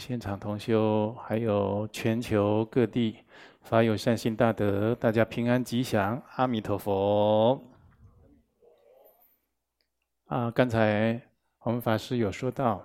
[0.00, 3.18] 现场同修，还有全球各地
[3.60, 7.62] 法友善心大德，大家平安吉祥，阿弥陀佛。
[10.24, 11.20] 啊，刚才
[11.58, 12.82] 我们法师有说到，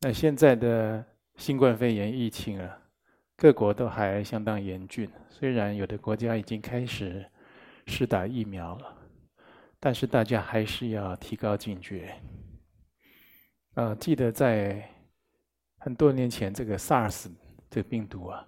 [0.00, 2.78] 那现在的新冠肺炎疫情啊，
[3.36, 7.28] 各国都还相当严峻，虽然有的国家已经开始
[7.86, 8.96] 施打疫苗了。
[9.80, 12.14] 但是大家还是要提高警觉。
[13.74, 14.88] 啊，记得在
[15.80, 17.28] 很多年前，这个 SARS
[17.70, 18.46] 这个病毒啊，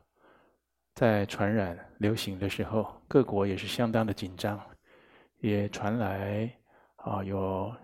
[0.95, 4.61] 在传染流行的时候，各国也是相当的紧张，
[5.39, 6.55] 也传来
[6.97, 7.75] 啊有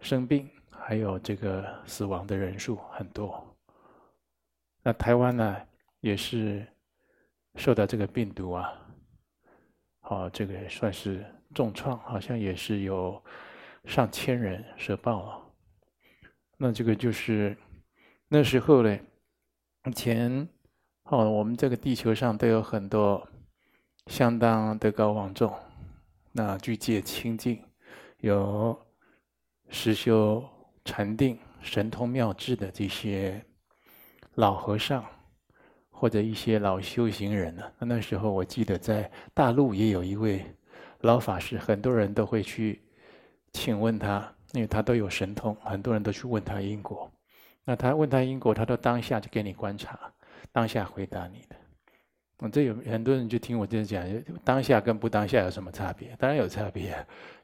[0.00, 3.56] 生病，还有这个死亡的人数很多。
[4.82, 5.56] 那台湾呢，
[6.00, 6.66] 也是
[7.56, 8.72] 受到这个病毒啊，
[10.00, 11.24] 好，这个算是。
[11.54, 13.22] 重创好像也是有
[13.84, 15.52] 上千人舍报了，
[16.56, 17.54] 那这个就是
[18.34, 18.98] 那时候呢，
[19.84, 20.48] 以前
[21.02, 23.28] 哦，我们这个地球上都有很多
[24.06, 25.52] 相当德高望重，
[26.32, 27.62] 那具戒清净，
[28.20, 28.74] 有
[29.68, 30.42] 实修
[30.82, 33.44] 禅定、神通妙智的这些
[34.36, 35.04] 老和尚，
[35.90, 37.70] 或者一些老修行人呢。
[37.80, 40.42] 那时候我记得在大陆也有一位。
[41.00, 42.80] 老法师，很多人都会去
[43.52, 47.12] 请问他，因为他都有神通，很多人都去问他因果。
[47.64, 49.98] 那他问他因果，他都当下就给你观察，
[50.50, 51.56] 当下回答你的。
[52.38, 54.04] 我这有很多人就听我这样讲，
[54.42, 56.08] 当下跟不当下有什么差别？
[56.18, 56.92] 当然有差别。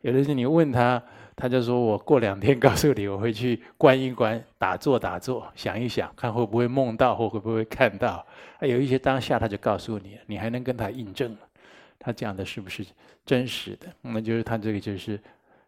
[0.00, 1.00] 有的是你问他，
[1.36, 8.26] 他就说我过两天告诉你，我会去观一观，打坐打坐，想一想，看会不会梦到或会不会看到。
[8.58, 11.36] 还有一些当下他就告诉你，你还能跟他印证。
[12.00, 12.84] 他讲的是不是
[13.24, 13.86] 真实的？
[14.02, 15.20] 那就是他这个就是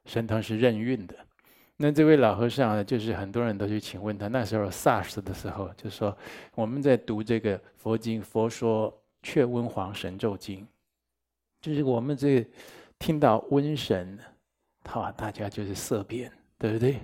[0.06, 1.14] 神通是任运的。
[1.82, 4.28] 那这位老和尚呢，就是很多人都去请问他。
[4.28, 6.14] 那时候 SARS 的时候，就说
[6.54, 10.60] 我们在读这个佛经，《佛说却温黄神咒经》，
[11.62, 12.46] 就是我们这
[12.98, 14.18] 听到瘟神，
[14.84, 17.00] 好，大家就是色变，对不对？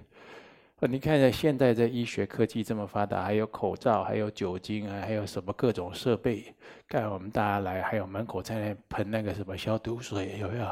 [0.81, 6.55] 你看一下，现在这医学科技这么发达，还有口罩，还有酒精啊，还有什么各种设备，
[6.87, 10.71] 盖我们大家来，还有门口在那喷那个什么消毒水，有没有？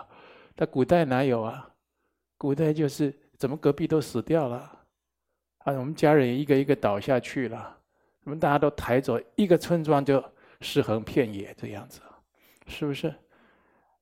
[0.57, 1.67] 那古代哪有啊？
[2.37, 3.15] 古代就是
[3.45, 4.57] 怎么隔壁都死掉了，
[5.59, 7.77] 啊，我们家人一个一个倒下去了，
[8.23, 10.25] 我们大家都抬走，一个村庄就
[10.63, 12.01] 尸横遍野这样子，
[12.67, 13.15] 是不是？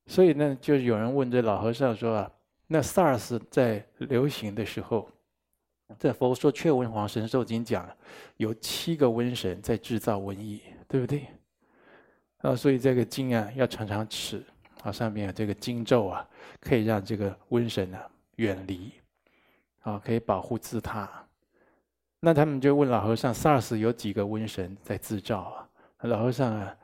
[0.06, 2.30] 所以呢，就有人问这老和尚说啊，
[2.68, 5.10] 那 SARS 在流行的时候。
[5.98, 7.84] 在佛说《却温黄神咒经》讲，
[8.36, 11.26] 有七个瘟神在制造瘟疫，对不对？
[12.38, 14.40] 啊，所以这个经啊要常常持，
[14.84, 16.24] 啊上面有这个经咒啊，
[16.60, 18.92] 可以让这个瘟神啊远离，
[19.82, 21.08] 啊可以保护自他。
[22.18, 25.68] 那他们就问老和尚：SARS 有几个瘟神在制造啊？
[26.08, 26.76] 老和尚啊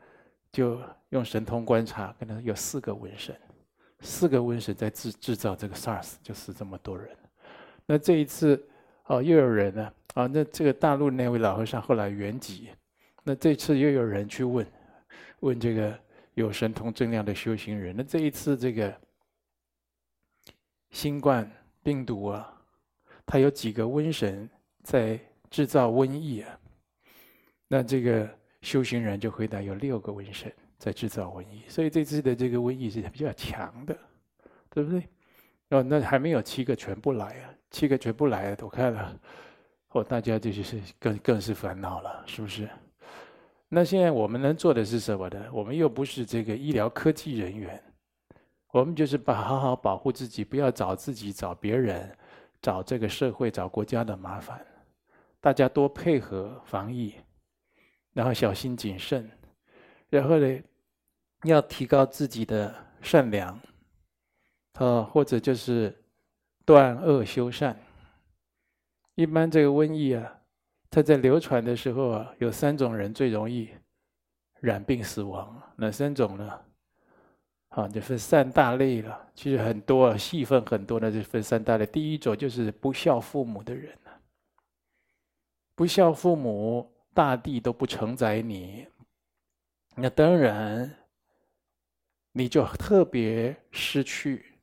[0.51, 0.79] 就
[1.09, 3.35] 用神通观察，可能有四个瘟神，
[4.01, 7.09] 四个瘟神在制制造这个 SARS，就死这么多人。
[7.85, 8.65] 那这一次。
[9.09, 10.27] 哦，又有人呢啊！
[10.27, 12.67] 那这个大陆那位老和尚后来圆寂，
[13.23, 14.63] 那这次又有人去问，
[15.39, 15.99] 问这个
[16.35, 17.95] 有神通正量的修行人。
[17.97, 18.95] 那这一次这个
[20.91, 22.58] 新冠病毒啊，
[23.29, 24.49] 他有几个瘟神
[24.81, 25.19] 在
[25.51, 26.59] 制造瘟疫啊？
[27.67, 28.27] 那这个
[28.63, 33.95] 修行人就回答有六个瘟神在制造瘟疫，所以这次的这个瘟疫是比较强的，
[34.71, 35.03] 对不对？
[35.69, 37.53] 哦，那还没有七个全部来啊。
[37.69, 39.19] 七个全部来了，我看了，
[39.89, 42.67] 哦，大家这就是更更是烦恼了，是不是？
[43.67, 45.45] 那现在我们能做的是什么呢？
[45.53, 47.79] 我们又不是这个医疗科技人员，
[48.71, 52.11] 我们就是把好好保护自己，不要找自己、找别人、
[52.61, 54.65] 找这个社会、找国家的麻烦。
[55.39, 57.15] 大家多配合防疫，
[58.13, 59.29] 然后小心谨慎，
[60.09, 60.61] 然后呢，
[61.43, 63.59] 要提高自己的善良，
[64.73, 65.95] 啊，或者就是。
[66.65, 67.75] 断恶修善。
[69.15, 70.39] 一般这个瘟疫啊，
[70.91, 73.67] 它在流传的时候啊，有三种人最容易
[74.59, 75.59] 染病死亡。
[75.77, 76.61] 哪三种呢？
[77.79, 79.31] 啊，就分三大类了。
[79.33, 81.85] 其实很多细分很多的，就分三大类。
[81.85, 83.97] 第一种就是不孝父母的人。
[85.75, 88.85] 不孝父母，大地都不承载你，
[89.95, 90.93] 那当然
[92.31, 94.59] 你就特别失去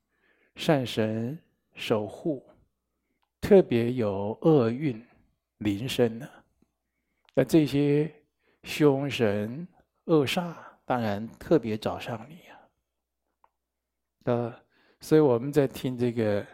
[0.54, 1.38] 善神。
[1.78, 2.42] 守护
[3.38, 5.06] 特别有厄运
[5.58, 6.26] 临身呢，
[7.34, 8.10] 那这些
[8.62, 9.68] 凶神
[10.06, 10.54] 恶煞
[10.86, 12.55] 当然特别找上你啊。
[14.26, 14.52] 呃，
[15.00, 16.44] 所以我们在听这个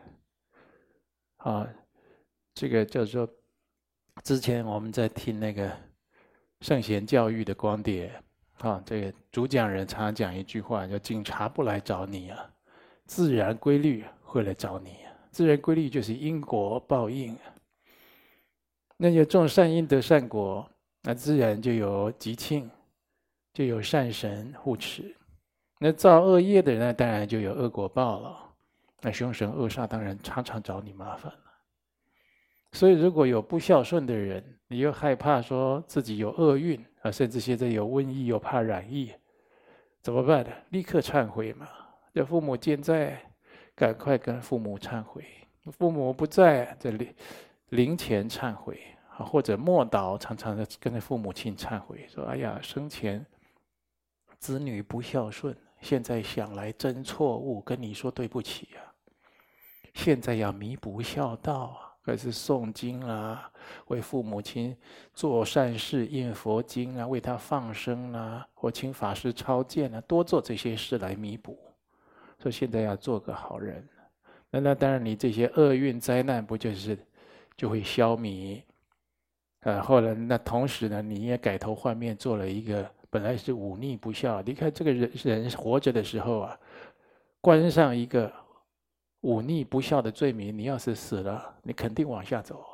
[1.38, 1.66] 啊，
[2.54, 3.26] 这个叫做
[4.22, 5.74] 之前我们在听那个
[6.60, 8.12] 圣贤教育的光碟，
[8.58, 12.54] 啊，这个主讲人常常讲一句话，叫“警察不来找你啊，
[13.06, 15.12] 自然规律会来找你啊。
[15.30, 17.34] 自然规律就是因果报应。
[17.36, 17.40] 啊
[18.98, 20.70] 那就种善因得善果，
[21.02, 22.70] 那自然就有吉庆，
[23.52, 25.16] 就有善神护持。
[25.82, 28.38] 那造恶业的人呢，当然就有恶果报了。
[29.00, 31.38] 那凶神恶煞当然常常找你麻烦了。
[32.70, 39.12] 所以，如果有不孝顺的人，你又害怕说自己有厄运啊，甚至现在有瘟疫，又怕染疫，
[40.00, 40.50] 怎么办呢？
[40.70, 41.68] 立刻忏悔嘛！
[42.14, 43.20] 叫父母健在，
[43.74, 45.20] 赶快跟父母忏悔；
[45.72, 47.12] 父母不在，这里
[47.70, 48.80] 灵前忏悔
[49.16, 53.26] 啊，或者默祷，常常的跟着父母亲忏悔，说：“哎呀，生前
[54.38, 58.94] 子女不孝顺。”现在想来真错误，跟你说对不起呀、啊。
[59.94, 63.50] 现在要弥补孝道啊，可是诵经啊，
[63.88, 64.74] 为父母亲
[65.12, 71.58] 做善事、念佛经啊，为他放生啊，或请法师超荐啊，多做这些事来弥补。
[72.38, 73.86] 说现在要做个好人，
[74.50, 76.96] 那那当然，你这些厄运灾难不就是
[77.56, 78.62] 就会消弭？
[79.60, 82.88] 啊，后来那同时呢，你也改头换面做了一个。
[83.12, 86.58] 本来是忤逆不孝，你看这个人人活着的时候啊，
[87.42, 88.32] 关上一个
[89.20, 92.64] 忤逆不孝的罪名，你要是死了，你肯定往下走，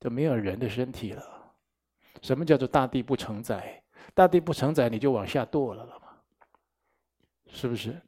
[0.00, 1.54] 就没有人的身体了。
[2.20, 3.80] 什么叫做大地不承载？
[4.12, 6.08] 大地不承载，你就往下堕了了嘛，
[7.46, 8.02] 是不是？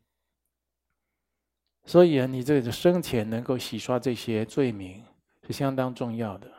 [1.84, 5.00] 所以啊，你这个生前能够洗刷这些罪名
[5.46, 6.50] 是相当重要的。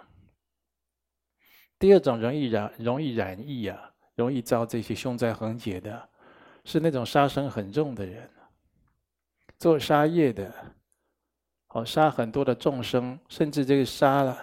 [1.77, 3.91] 第二种容易染容易染疫啊。
[4.15, 6.09] 容易遭这些凶灾横劫的，
[6.63, 8.29] 是那种杀生很重的人，
[9.57, 10.53] 做杀业的，
[11.69, 14.37] 哦，杀很多的众生，甚至这个杀了，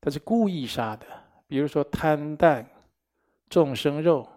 [0.00, 1.06] 他是故意杀的。
[1.46, 2.64] 比如说贪啖
[3.48, 4.28] 众生肉，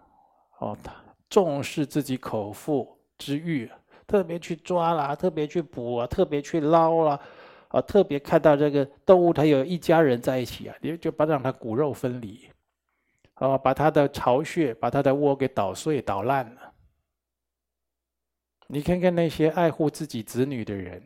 [0.60, 0.94] 哦，他
[1.30, 3.70] 重视自己口腹之欲，
[4.08, 7.20] 特别去抓啦，特别去捕啊，特别去捞啦，
[7.68, 12.50] 啊，特别看到这个动物，它有一家人在一起啊，你就把让它骨肉分离。
[13.42, 16.74] 哦，把他的巢穴，把他的窝给捣碎、捣烂了。
[18.68, 21.02] 你看看那些爱护自己子女的人，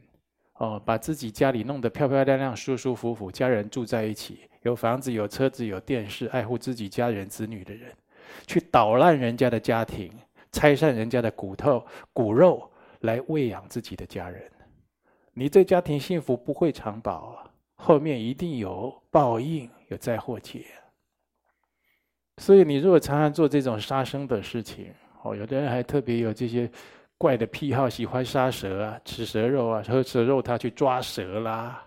[0.56, 7.90] 哦，把自己家里弄得漂漂亮亮、舒舒服服，家人住在一起，有房子、有车子、有电视，爱护自己家人子女的人，
[8.46, 10.12] 去捣烂人家的家庭，
[10.52, 14.52] 拆散人家的骨头、骨肉，来喂养自己的家人。
[15.34, 20.66] 你这家庭幸福不会长保啊，后面一定有报应，有灾祸劫。
[22.38, 24.88] 所以，你如果常常做这种杀生的事情，
[25.24, 26.70] 哦，有的人还特别有这些
[27.18, 31.82] 怪的癖好，喜欢杀蛇啊，吃蛇肉啊，喝蛇肉，他去抓蛇啦，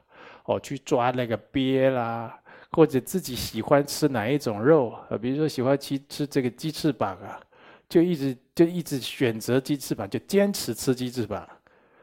[0.45, 2.35] 哦，去抓那个鳖啦，
[2.71, 7.39] 或者自己喜欢吃哪一种肉啊，比如说喜欢吃吃这个鸡翅膀啊，
[7.87, 11.47] 就一直就一直选择鸡翅膀，就坚持吃鸡翅膀，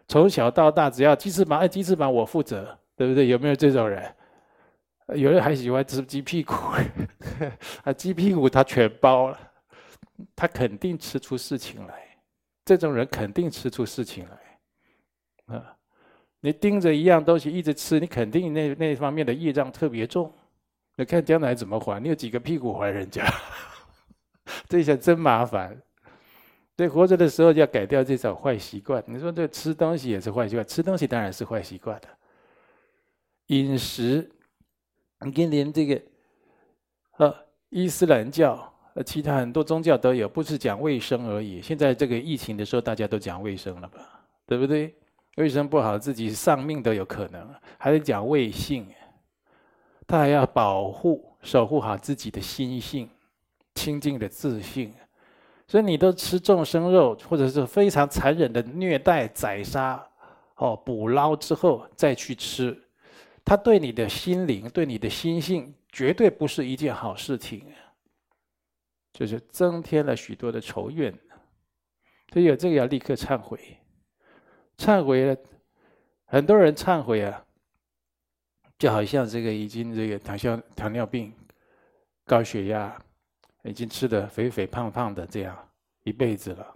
[0.07, 3.27] 从小到大，只要鸡翅膀，哎，鸡翅膀我负责，对不对？
[3.27, 4.03] 有没有这种人？
[5.13, 6.53] 有人还喜欢吃鸡屁股，
[7.83, 9.39] 啊，鸡屁股他全包了，
[10.35, 12.03] 他肯定吃出事情来。
[12.65, 15.77] 这种人肯定吃出事情来，啊，
[16.39, 20.33] 你盯着一样东西一直吃，你肯定那那方面的业障特别重。
[20.95, 22.01] 你看将来怎么还？
[22.01, 23.23] 你有几个屁股还人家？
[24.67, 25.79] 这下真麻烦。
[26.75, 29.03] 对，活着的时候就要改掉这种坏习惯。
[29.05, 32.07] 你说这吃东西也是坏习惯，吃东西当然是坏习惯的，
[33.47, 34.27] 饮食。
[35.21, 36.01] 你看，连这个，
[37.17, 37.35] 呃，
[37.69, 41.61] 伊斯兰教，呃，其他很多宗教都有，不是讲卫生而已。
[41.61, 43.99] 现在这个疫情的时候，大家都讲卫生了吧？
[44.45, 44.93] 对不对？
[45.37, 47.49] 卫生不好，自己丧命都有可能。
[47.77, 48.87] 还得讲卫性，
[50.05, 53.09] 他还要保护、守护好自己的心性、
[53.73, 54.93] 清净的自信。
[55.67, 60.07] 所以你都吃众生肉，或者是非常残忍的虐待、宰杀，
[60.57, 62.84] 哦，捕捞之后再去吃。
[63.45, 67.63] 他对你的心灵、对你的心性，绝对不是一件好事情，
[69.13, 71.13] 就是增添了许多的仇怨。
[72.33, 73.77] 所以有这个要立刻忏悔，
[74.79, 75.37] 忏悔了，
[76.25, 77.45] 很多人忏悔啊，
[78.79, 81.31] 就好像这个已经这个糖尿糖尿病、
[82.25, 82.99] 高血压，
[83.63, 85.55] 已经吃得肥肥胖胖的这样
[86.01, 86.75] 一辈子了，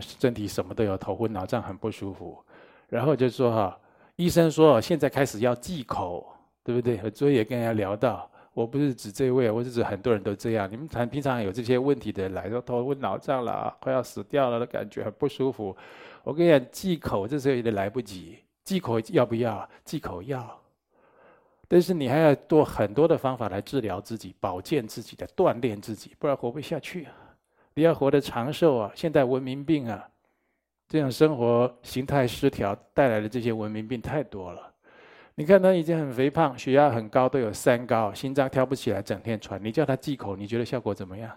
[0.00, 2.44] 身体什么都有，头昏脑胀，很不舒服，
[2.88, 3.80] 然后就说哈。
[4.18, 6.26] 医生说：“现在开始要忌口，
[6.64, 10.68] 对不对？”所以也跟人家聊到，我不是指这位，我是指很多人都这样。
[10.68, 15.74] 你们常平常有这些问题的人来说头昏脑胀了，快要死掉了的感觉很不舒服。
[16.24, 18.38] 我跟你讲，忌口这时候有点来不及。
[18.64, 19.66] 忌口要不要？
[19.84, 20.60] 忌口要。
[21.68, 27.12] 但是你还要多很多的方法来治疗自己、保健自己的、锻炼自己，不然活不下去啊！
[27.74, 28.90] 你要活得长寿啊！
[28.96, 30.08] 现代文明病啊，
[30.88, 34.72] 这种生活形态失调带来的这些文明病太多了。
[35.34, 39.62] 你看他已经很肥胖，血压很高，都有三高，心脏跳不起来，整天喘。
[39.62, 41.30] 你叫他忌口，你觉得效果怎么样？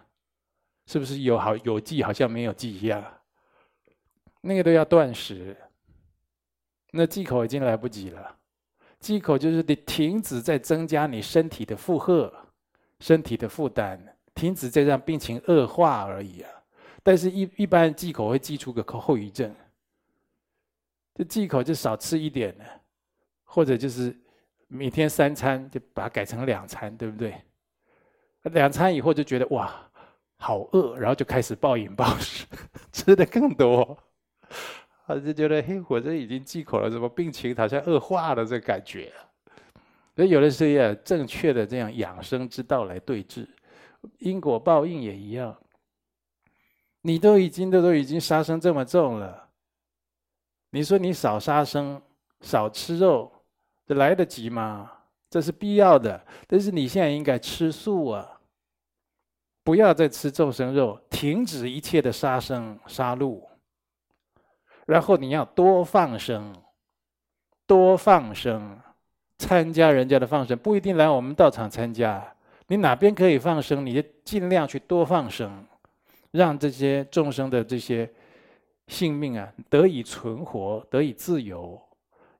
[0.88, 3.04] 是不是有好有忌，好像没有忌一样？
[4.42, 5.56] 那个都要断食，
[6.92, 8.38] 那忌口已经来不及了。
[9.00, 12.34] 忌口就是你停止在增加你身体的负荷、
[13.00, 14.00] 身体的负担，
[14.34, 16.50] 停止在让病情恶化而已啊。
[17.04, 19.54] 但是一，一般忌口会忌出个后遗症，
[21.16, 22.64] 这忌口就少吃一点呢。
[23.54, 24.18] 或者就是
[24.70, 27.36] 每天三餐就把它改成两餐，对不对？
[28.44, 29.76] 两餐以后就觉得哇，
[30.38, 32.46] 好饿，然后就开始暴饮暴食，
[32.94, 33.98] 吃的更多，
[35.06, 38.46] 他就觉得嘿，我这已经忌口了，怎么病情好像恶化了？
[38.46, 39.12] 这感觉，
[40.16, 43.46] 所以有的时候要正确的这样养生之道来对治，
[44.20, 45.54] 因果报应也一样。
[47.02, 49.50] 你都已经都都已经杀生这么重了，
[50.70, 52.02] 你说你少杀生，
[52.42, 53.32] 少吃肉。
[53.88, 54.90] 这来得及吗？
[55.30, 58.40] 这是必要的，但是你现在应该吃素啊！
[59.64, 63.42] 不要再吃众生肉，停止一切的杀生杀戮。
[64.86, 66.54] 然后你要多放生，
[67.66, 68.80] 多放生，
[69.38, 72.36] 参加人家的放生，不一定来我们道场参加。
[72.68, 75.66] 你哪边可以放生，你就尽量去多放生，
[76.32, 78.10] 让这些众生的这些
[78.88, 81.80] 性命啊得以存活，得以自由。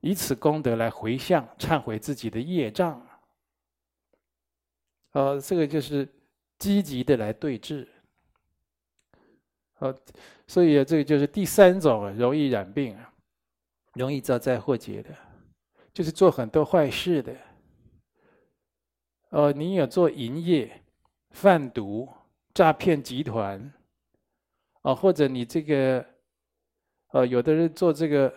[0.04, 3.00] 以此功德来回向、忏悔自己的业障，
[5.12, 6.08] 呃，这个就是
[6.58, 7.86] 积极的来对治，
[9.78, 9.96] 呃，
[10.48, 12.98] 所以这个就是第三种容易染病、
[13.92, 15.10] 容易遭灾祸劫的，
[15.94, 17.36] 就是做很多坏事的。
[19.30, 20.82] 呃，你有做淫业、
[21.30, 22.08] 贩毒、
[22.52, 23.72] 诈骗集团，
[24.82, 26.04] 啊，或者你这个，
[27.12, 28.32] 呃，有的人做这个。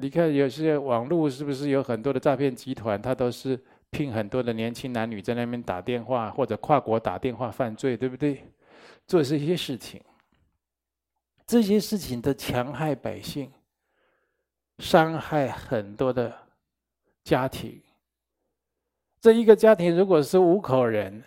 [0.00, 3.02] 你看有些网络是不是有很多的诈骗集团？
[3.02, 8.44] 他都是聘很多的年轻男女在那边打电话，或者跨国打电话犯罪，对不对？
[9.08, 10.00] 做这些事情，
[11.44, 13.50] 这些事情都强害百姓，
[14.78, 16.32] 伤害很多的
[17.24, 17.82] 家庭。
[19.20, 21.24] 这一个家庭如果是五口人，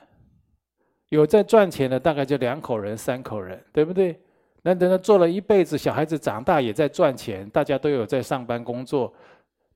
[1.10, 4.17] 有在赚钱的大概就两口人、三口人，对不对？
[4.63, 9.12] 那等他做了一辈子，小孩子长大也在赚钱，大家都有在上班工作，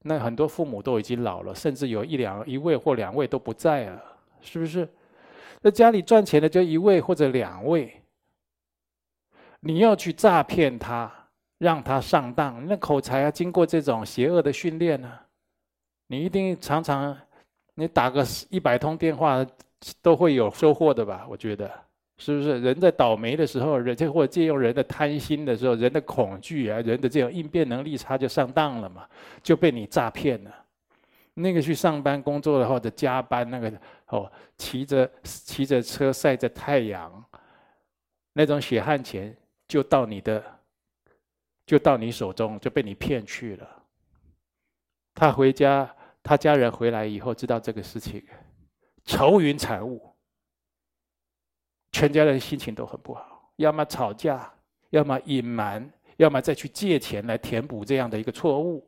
[0.04, 4.04] 那很多父母都已经老了，甚至有一两一位或两位都不在了，
[4.42, 4.88] 是不是？
[5.62, 8.00] 那家里赚钱的就一位或者两位，
[9.62, 11.12] 你要去诈骗他，
[11.58, 15.12] 让他上当，那口才要经过这种邪恶的训练呢，
[16.06, 17.18] 你一定常常，
[17.74, 19.44] 你打个一百通电话
[20.04, 21.26] 都会有收获的吧？
[21.28, 21.85] 我觉得。
[22.18, 29.06] 是不是人在倒霉的时候，人或借用人的贪心的时候，人的恐惧啊，人的这种应变能力差就上当了嘛，
[29.44, 30.52] 就被你诈骗了。
[31.34, 33.70] 那个去上班工作的或者加班那个
[34.08, 37.24] 哦，骑着骑着车晒着太阳，
[38.32, 39.36] 那种血汗钱
[39.68, 40.42] 就到你的，
[41.66, 43.70] 就到你手中就被你骗去了。
[45.14, 45.94] 他回家，
[46.24, 48.24] 他家人回来以后知道这个事情，
[49.04, 50.15] 愁云惨雾。
[51.96, 54.52] 全家人心情都很不好，要么吵架，
[54.90, 58.86] 要么隐瞒，要么再去借钱来填补这样的一个错误。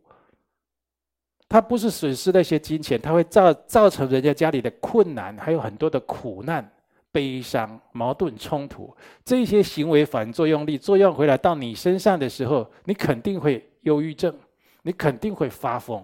[1.48, 6.70] 他不是损失那些金钱，他会造造成人家家里的困难，还有很多的苦难、
[7.10, 8.94] 悲伤、矛盾冲突。
[9.24, 14.38] 这些行为反作用力作用回来到你身上的时候，你肯定会忧郁症，
[14.82, 16.04] 你肯定会发疯，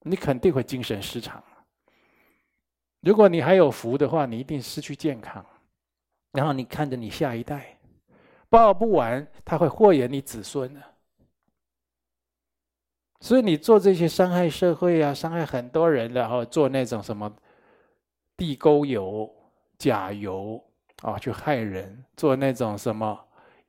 [0.00, 1.40] 你肯定会精神失常。
[3.02, 5.46] 如果你还有福的话，你一定失去健康。
[6.32, 7.76] 然后你看着你下一代，
[8.48, 10.80] 报不完，他会祸延你子孙的。
[13.20, 17.30] 所以你做这些伤害社会啊、伤害很多人，然后做那种什么
[18.36, 19.30] 地沟油、
[19.76, 20.62] 假油
[21.02, 23.18] 啊，去害人；做那种什么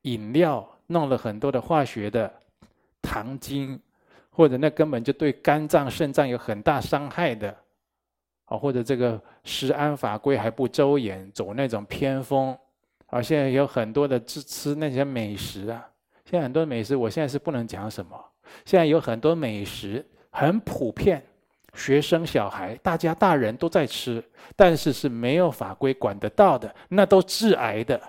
[0.04, 2.32] 饮料，弄了很多的化学的
[3.02, 3.78] 糖精，
[4.30, 7.54] 或者那根本就对肝脏、肾脏有很大伤害的。
[8.52, 12.54] 啊，或者这个食安法规还不周延，走那种偏锋，
[13.06, 15.88] 啊，现在有很多的吃吃那些美食啊，
[16.26, 18.22] 现在很多美食，我现在是不能讲什么。
[18.66, 21.24] 现在有很多美食很普遍，
[21.76, 24.22] 学生小孩，大家大人都在吃，
[24.58, 28.02] 但是是没有法规管得到的，那都致癌的，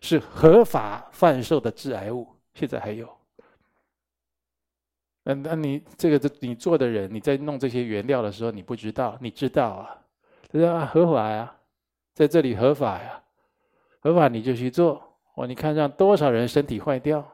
[0.00, 3.06] 是合法贩售的致癌物，现在还有。
[5.24, 9.98] 那那你这个你做的人，你在弄这些原料的时候，你不知道，你知道啊？
[10.50, 11.54] 他说啊，合法呀，
[12.14, 13.22] 在这里合法呀，
[14.00, 15.02] 合法你就去做。
[15.34, 17.26] 哦，你看让多少人身体坏掉，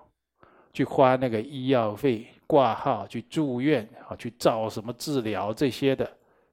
[0.73, 6.09] 去花那个医药费、挂号、去住院啊，去照什么治疗这些的，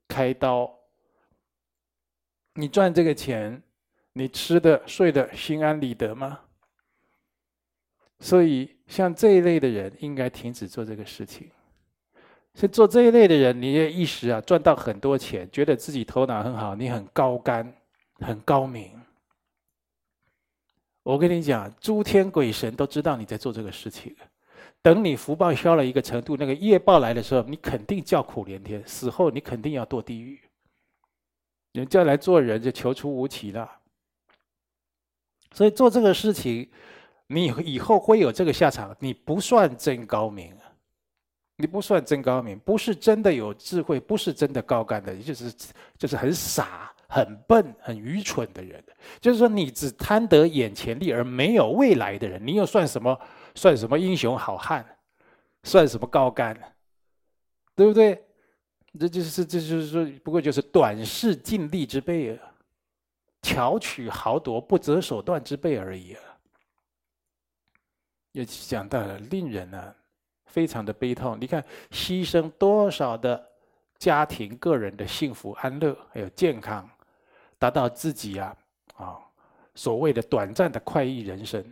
[0.07, 0.73] 开刀。
[2.55, 3.61] 你赚这个钱，
[4.13, 6.39] 你吃的睡的心安理得吗？
[8.19, 11.49] 所以，像这一类的人，应该停止做这个事情。
[12.55, 17.75] 是做这一类的人，你也一时啊赚到很多钱，觉得自己头脑很好，你很高干，
[18.19, 18.89] 很高明。
[21.03, 24.15] 我跟你讲，诸天鬼神都知道你在做这个事情。
[24.81, 30.39] 等你福报消了一个程度，那个业报来的时候，你肯定叫苦连天，死后你肯定要堕地狱。
[31.73, 33.69] 人家来做人就求出无期了。
[35.51, 36.69] 所以做这个事情，
[37.27, 38.95] 你以后会有这个下场。
[38.99, 40.55] 你不算真高明，
[41.57, 45.53] 你不算真高明，不是真的有智慧，不是真的高干的，就是
[45.97, 46.91] 就是很傻。
[47.07, 48.83] 很笨、很愚蠢的人，
[49.21, 53.17] 就是说你只贪得眼前利而没有未来的人，你又算什么？
[53.53, 54.83] 算什么英雄好汉？
[55.63, 56.59] 算什么高干？
[57.75, 58.21] 对不对？
[58.99, 62.51] 这就是这就是说，不过就是短视尽利之辈啊，
[63.43, 66.21] 巧取豪夺、不择手段之辈而已啊。
[68.35, 69.95] 也讲到了，令人呢、
[70.47, 71.37] 非常的悲痛。
[71.39, 73.41] 你看，牺牲多少的
[73.97, 76.87] 家庭、个人的幸福安乐，还有健康。
[77.57, 78.55] 达到自己呀，
[78.95, 79.17] 啊，
[79.73, 81.65] 所谓的短暂的快意人生，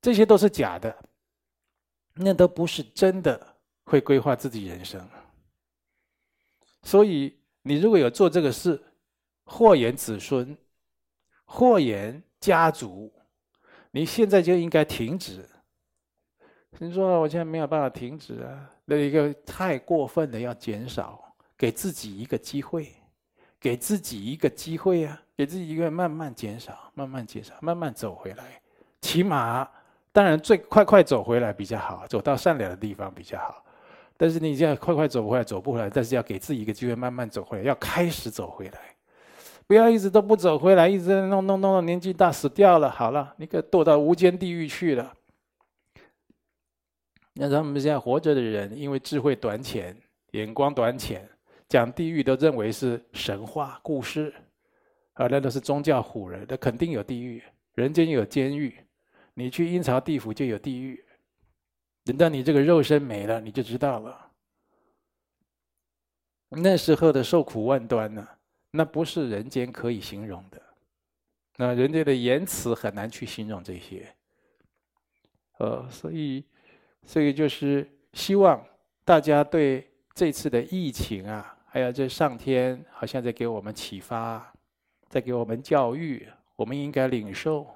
[0.00, 0.96] 这些都是假的，
[2.14, 3.38] 那都不是真的
[3.84, 5.06] 会规划自己人生。
[6.82, 8.82] 所以，你如果有做这个事，
[9.44, 10.56] 祸延子孙，
[11.44, 13.12] 祸延家族，
[13.94, 15.48] 你现在就应该停止。
[16.78, 18.68] 你说我现在没有办法停止啊？
[18.84, 22.92] 那一个太过分的要减少，给自己一个机会。
[23.60, 25.22] 给自己一个机会啊！
[25.34, 28.60] 给自己一个慢慢减少，慢慢减少，慢慢走回来。
[29.00, 29.66] 起码，
[30.12, 33.64] 当然最快快走回来比较好，走到善良的地方比较好。
[34.18, 38.93] 但是你这样快快走不回来走不回来，但是要给自己一个机会，慢慢走回来，要开始走回来。
[39.66, 42.90] 不要一直都不走回来，一直在弄弄弄到年纪大死掉了。
[42.90, 45.12] 好了，你可堕到无间地狱去了。
[47.32, 49.96] 那他们现在活着的人，因为智慧短浅，
[50.32, 51.28] 眼光短浅。
[51.66, 54.32] 讲地狱都认为是神话故事，
[55.14, 56.46] 啊，那都是宗教唬人。
[56.48, 57.42] 那肯定有地狱，
[57.74, 58.78] 人间有监狱，
[59.32, 61.02] 你去阴曹地府就有地狱。
[62.04, 64.30] 等到你这个肉身没了，你就知道了。
[66.50, 68.28] 那时候的受苦万端呢，
[68.76, 70.60] 那不是人间可以形容的。
[71.56, 74.12] 那人家的言辞很难去形容这些。
[75.58, 76.44] 呃，所以，
[77.06, 78.60] 所以就是希望
[79.04, 81.56] 大家对这次的疫情啊。
[81.66, 84.52] 还有这上天好像在给我们启发，
[85.08, 87.68] 在给我们教育，我们应该领受，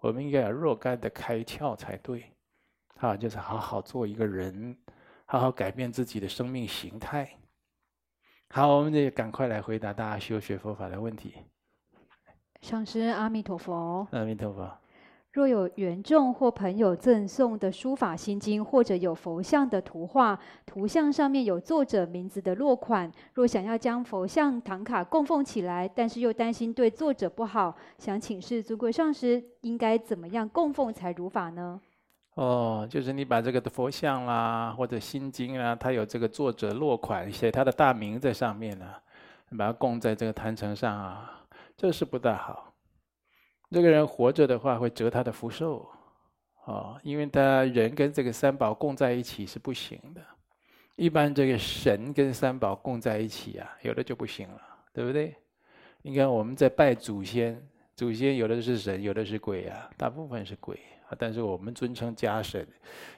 [0.00, 2.24] 我们应该有若干的开窍才对，
[2.98, 4.76] 啊，就是好好做一个人，
[5.24, 7.30] 好好改变自己的生命形态。
[8.54, 11.32] 好，我们得赶快来回答大家修学佛法的问题。
[12.60, 14.06] 上师阿弥陀佛。
[14.10, 14.70] 阿弥陀佛。
[15.32, 31.80] 若有缘众或朋友赠送的书法心经，或者有佛像的图画，图像上面有作者名字的落款，若想要将佛像唐卡供奉起来，但是又担心对作者不好，想请示尊贵上师，应该怎么样供奉才如法呢？
[32.34, 38.86] 哦，就是你把这个佛像啦，或者心经啊，它有这个作者落款，写他的大名在上面呢，
[39.58, 41.44] 把它供在这个坛城上啊，
[41.76, 42.72] 这是不大好。
[43.70, 45.86] 这个人活着的话，会折他的福寿，
[46.64, 50.20] 哦，因为他人跟这个三宝供在一起是不行的。
[50.96, 54.60] 一般这个神跟三宝供在一起啊，有的就不行了，
[54.92, 55.34] 对不对？
[56.02, 57.62] 你看我们在拜祖先，
[57.94, 60.78] 祖先有的是神，有的是鬼啊，大部分是鬼，
[61.18, 62.66] 但是我们尊称家神。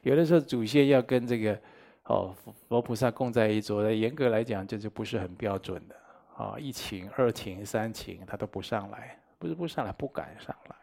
[0.03, 1.61] 有的时候祖先要跟这个
[2.05, 2.35] 哦
[2.69, 5.97] 佛菩萨共在一桌的，严格来讲，这就不是很标准的
[6.37, 9.19] 啊，一请、二请、三请，他都不上来。
[9.39, 10.77] 不是不上来，不敢上来，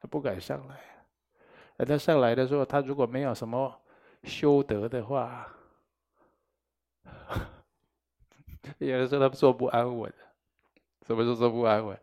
[0.00, 0.76] 他不敢上来。
[1.76, 3.80] 而他上来的时候，他如果没有什么
[4.22, 5.48] 修德的话，
[8.78, 10.12] 有的时候他坐不安稳。
[11.06, 11.98] 什么时候坐不安稳？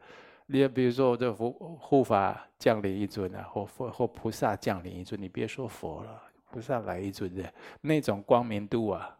[0.51, 9.17] 你比如说，这佛护法降临一尊啊，或佛或菩萨降临一尊，你别说佛了，菩萨来一尊的，那种光明度啊，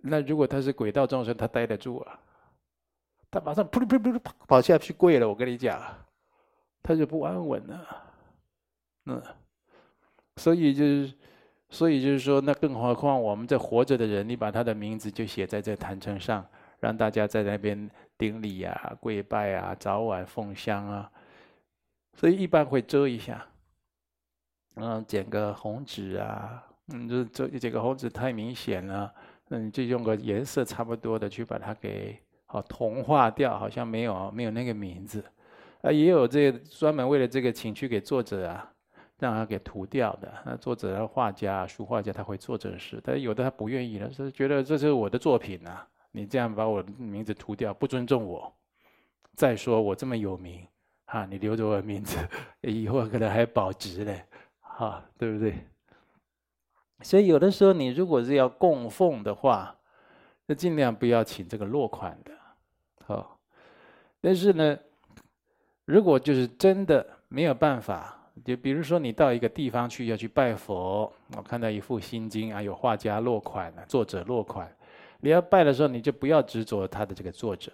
[0.00, 2.20] 那如果他是鬼道众生，他待得住啊？
[3.32, 5.82] 他马上噗噜噗噜噜跑下去跪了，我跟你讲，
[6.80, 8.04] 他就不安稳了。
[9.06, 9.20] 嗯，
[10.36, 11.12] 所以就是，
[11.68, 16.46] 所以就是说，那更何况我们这活着的人，你把他的名字就写在这坛城上，
[16.78, 21.10] 让大家在那边顶礼啊、跪拜啊、早晚奉香啊，
[22.14, 23.46] 所以一般会遮一下，
[24.74, 29.14] 嗯，剪个红纸啊，嗯，就这这个红纸太明显了，
[29.50, 35.24] 嗯，就用个颜色差不多的去把它给好同化掉，好像没有没有那个名字。
[35.82, 38.72] 啊，也有这专门为了这个请去给作者啊，
[39.20, 40.32] 让他给涂掉的。
[40.44, 43.00] 那作者、画家、书画家，他会做这事。
[43.04, 48.52] 但有的他不愿意了，是觉得这是我的作品啊，你这样把我的名字涂掉，不尊重我。
[49.34, 50.66] 再说我这么有名，
[51.06, 52.16] 哈，你留着我的名字，
[52.60, 54.24] 以后可能还保值嘞，
[54.60, 55.54] 哈，对不对？
[57.02, 59.76] 所以有的时候你如果是要供奉的话，
[60.46, 62.32] 那尽量不要请这个落款的，
[63.04, 63.38] 好。
[64.20, 64.78] 但是呢。
[65.90, 74.70] 如果就是真的没有办法，就比如说你到一个地方去要去拜佛，我看到一幅心经啊，有画家落款的，作者落款，
[75.20, 77.72] 你要拜的时候，你就不要执着他的这个作者，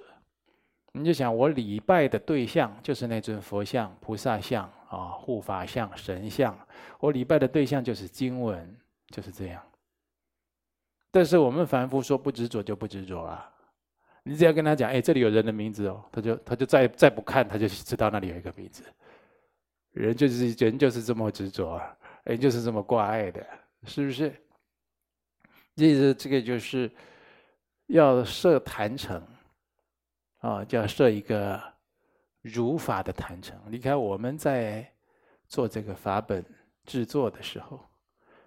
[0.92, 6.59] 你就想我礼拜的对象就是那尊佛像、菩萨像啊、护法像、神像，
[7.00, 8.76] 我礼拜的对象就是经文，
[9.09, 9.62] 就是这样。
[11.11, 13.50] 但是我们凡夫说不执着就不执着啊。
[14.24, 18.83] 你只要跟他讲，哎，这里有人的名字哦，他就他就再再不看，他就知道那里有一个名字。
[19.92, 23.46] 人就是人就是这么执着啊，人就是这么挂碍的，
[23.87, 24.35] 是不是？
[25.74, 26.90] 意思这个就是
[27.86, 29.22] 要设坛城
[30.38, 31.62] 啊，就要设一个
[32.42, 33.58] 如法的坛城。
[33.68, 34.88] 你看我们在
[35.48, 36.44] 做这个法本
[36.84, 37.84] 制作的时候，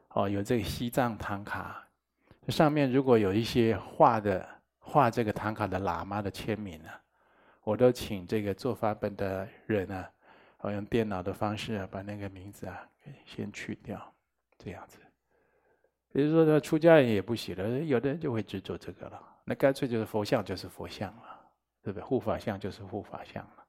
[0.10, 1.88] 哦，有这个西藏唐卡，
[2.50, 4.48] 上面如果有一些画的。
[4.90, 6.90] 画这个唐卡的喇嘛的签名呢，
[7.64, 10.10] 我都请这个做法本的人啊，
[10.60, 12.88] 我用电脑的方式啊，把那个名字啊
[13.26, 14.02] 先去掉，
[14.58, 14.98] 这样子。
[16.12, 19.22] 比如说，他出家人也不行了，有的人就会执着这个了。
[19.44, 21.40] 那干脆就是佛像就是佛像了，
[21.82, 22.04] 对不对？
[22.04, 23.66] 护法像就是护法像了，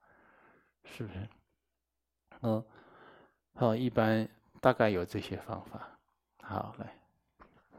[0.85, 1.29] 是不是？
[2.43, 2.65] 嗯，
[3.55, 4.29] 好，一般
[4.61, 5.89] 大概有这些方法。
[6.43, 6.95] 好，来，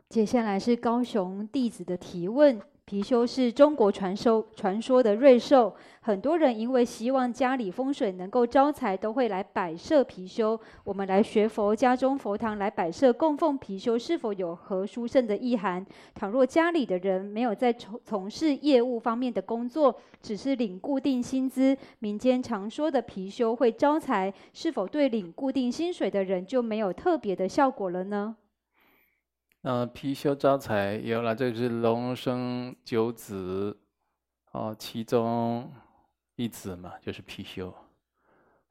[0.09, 2.61] 接下来是高雄弟子的提问。
[2.89, 5.71] 貔貅是中国传说传说的瑞兽，
[6.01, 10.59] 很多人因为希望家里风水能够招财，都会来摆设貔貅。
[10.83, 15.85] 我们来学佛，家中佛堂来摆设供奉貔貅，是否有何殊胜的意涵？
[16.15, 28.35] 倘若家里的人没有在从从事业务方面的工作，只是领固定薪资，民间常说的貔貅会招财，是否对领固定薪水的人就没有特别的效果了呢？
[29.63, 33.77] 嗯，貔貅招财有了，这是龙生九子，
[34.53, 35.69] 哦，其中
[36.35, 37.73] 一子嘛，就是貔貅。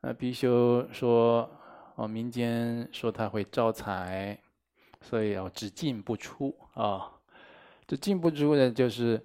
[0.00, 1.50] 那貔貅说，
[1.96, 4.40] 哦，民间说他会招财，
[5.02, 7.12] 所以要只进不出啊。
[7.86, 9.22] 这进不出呢，就是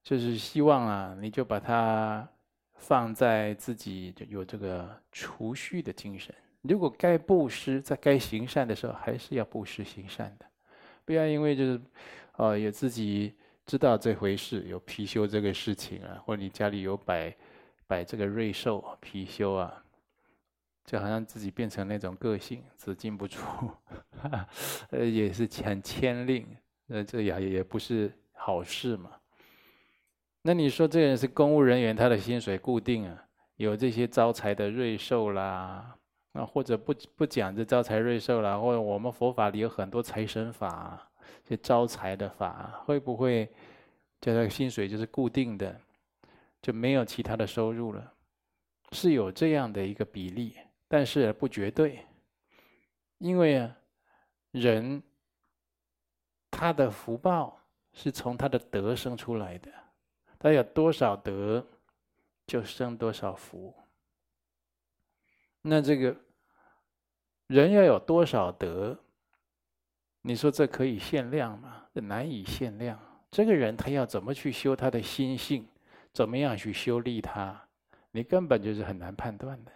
[0.00, 2.28] 就是希望啊，你就把它
[2.74, 6.32] 放在自己就有这个储蓄的精神。
[6.62, 10.46] 如果该布施，在该行善的时候，还是要布施行善的。
[11.04, 11.80] 不要因为就是，
[12.36, 13.34] 哦，有自己
[13.66, 17.34] 知道这回事，有貔貅这个事情啊，或者你家里有摆
[17.86, 19.84] 摆这个瑞兽貔貅啊，
[20.84, 23.42] 就好像自己变成那种个性，只进不出，
[24.90, 26.46] 呃，也是很牵令，
[26.88, 29.10] 呃，这也也不是好事嘛。
[30.42, 33.24] 那你说这个人是公务人员，他的薪水固定啊，
[33.56, 35.96] 有这些招财的瑞兽啦。
[36.34, 41.10] 啊，或者不不讲这招财瑞兽了，或者我们佛法里有很多财神法，
[41.44, 43.48] 这招财的法，会不会
[44.20, 45.80] 这个薪水就是固定的，
[46.60, 48.12] 就没有其他的收入了？
[48.90, 50.56] 是有这样的一个比例，
[50.88, 52.04] 但是不绝对，
[53.18, 53.76] 因为啊，
[54.50, 55.02] 人
[56.50, 57.60] 他的福报
[57.92, 59.70] 是从他的德生出来的，
[60.38, 61.64] 他有多少德，
[62.44, 63.72] 就生多少福。
[65.66, 66.14] 那这个
[67.46, 68.98] 人要有多少德？
[70.22, 71.82] 你说这可以限量吗？
[71.94, 72.98] 这难以限量。
[73.30, 75.66] 这个人他要怎么去修他的心性？
[76.12, 77.60] 怎么样去修利他？
[78.12, 79.72] 你根本就是很难判断的。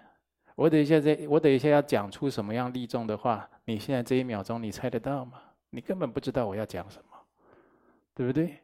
[0.54, 5.40] 我等一下再，我等一下要讲出什么样利众的话，你现在这一秒钟你猜得到吗？
[5.70, 7.16] 你根本不知道我要讲什么，
[8.14, 8.58] 对不对？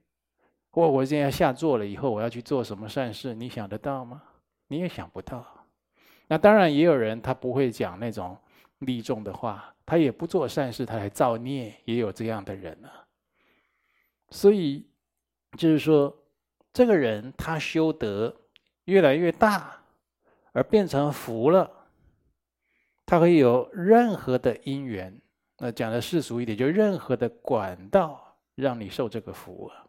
[0.70, 3.34] 或我现在下座了以后，我要去做什么善事？
[3.34, 4.22] 你想得到吗？
[4.68, 5.44] 你也想不到。
[6.26, 8.36] 那当然，也有人他不会讲那种
[8.84, 12.88] 利众的话，他也不做善事，他还造孽，也有这样的人呢。
[14.30, 14.86] 所以，
[15.56, 16.16] 就是说，
[16.72, 18.34] 这个人他修德
[18.84, 19.80] 越来越大，
[20.52, 21.70] 而变成福了，
[23.06, 25.20] 他会有任何的因缘
[25.58, 29.86] 那讲的世俗一点，就任何的管道让你受这个福啊，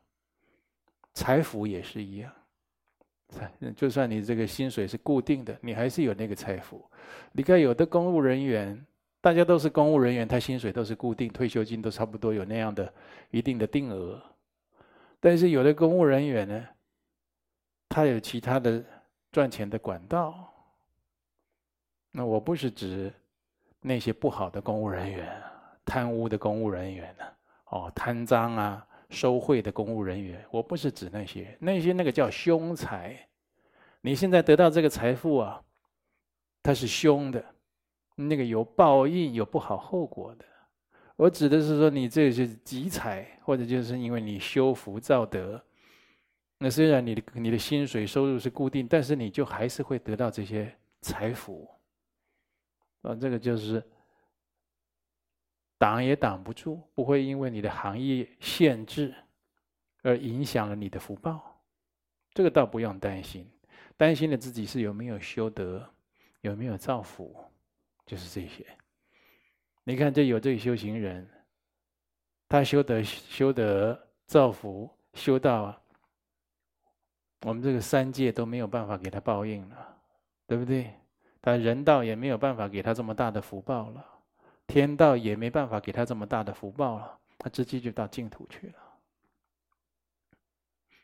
[1.13, 2.31] 财福也是一样。
[3.75, 6.83] 就算你这个薪水是固定的，你还是有那个财富。
[7.31, 8.85] 你看有的公务人员，
[9.19, 12.93] 大家都是公务人员，他薪水都是固定，退休金都差不多有那样的
[13.31, 14.21] 一定的定额。
[15.19, 16.67] 但是有的公务人员呢，
[17.89, 18.83] 他有其他的
[19.31, 20.53] 赚钱的管道。
[22.11, 23.11] 那我不是指
[23.81, 25.41] 那些不好的公务人员，
[25.83, 27.25] 贪污的公务人员呢，
[27.71, 28.87] 哦，贪赃啊。
[29.09, 33.27] 收贿的公务人员，我不是指那些，那些那个叫凶财。
[34.01, 35.61] 你现在得到这个财富啊，
[36.61, 37.43] 它是凶的，
[38.15, 40.45] 那个有报应、有不好后果的。
[41.15, 45.63] 我指的是说，你这是集财，或者就是因为你修福造德。
[46.57, 51.69] 那虽然你的你的薪水收入是固定，但是你就还是会得到这些财富。
[53.01, 53.83] 啊，这个就是。
[55.85, 59.13] 挡也挡不住，不会因为你的行业限制
[60.01, 61.63] 而影响了你的福报，
[62.33, 63.47] 这个倒不用担心。
[63.95, 65.87] 担心的自己是有没有修德，
[66.41, 67.37] 有没有造福，
[68.03, 68.65] 就是这些。
[69.83, 71.29] 你看，这有这个修行人，
[72.49, 75.79] 他修德、修德、造福，修到
[77.41, 79.97] 我们这个三界都没有办法给他报应了，
[80.47, 80.91] 对不对？
[81.43, 84.03] 他人道也没有办法给他这么大的福报了。
[84.67, 88.75] 天道也没办法给他这么大的福报了，他直接就到净土去了。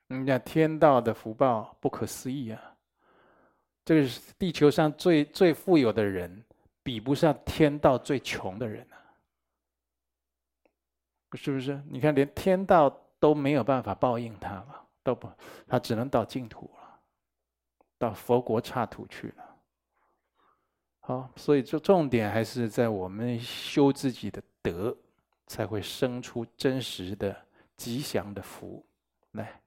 [0.07, 2.75] 人家天道的福报不可思议啊！
[3.85, 6.43] 这个是地球上最最富有的人，
[6.83, 8.97] 比不上天道最穷的人啊！
[11.33, 11.81] 是不是？
[11.89, 15.31] 你看，连天道都没有办法报应他了，都不，
[15.65, 16.99] 他只能到净土了，
[17.97, 19.50] 到佛国刹土去了。
[21.03, 24.95] 好，所以这重点还是在我们修自己的德，
[25.47, 27.35] 才会生出真实的
[27.75, 28.85] 吉祥的福。
[29.31, 29.59] 来，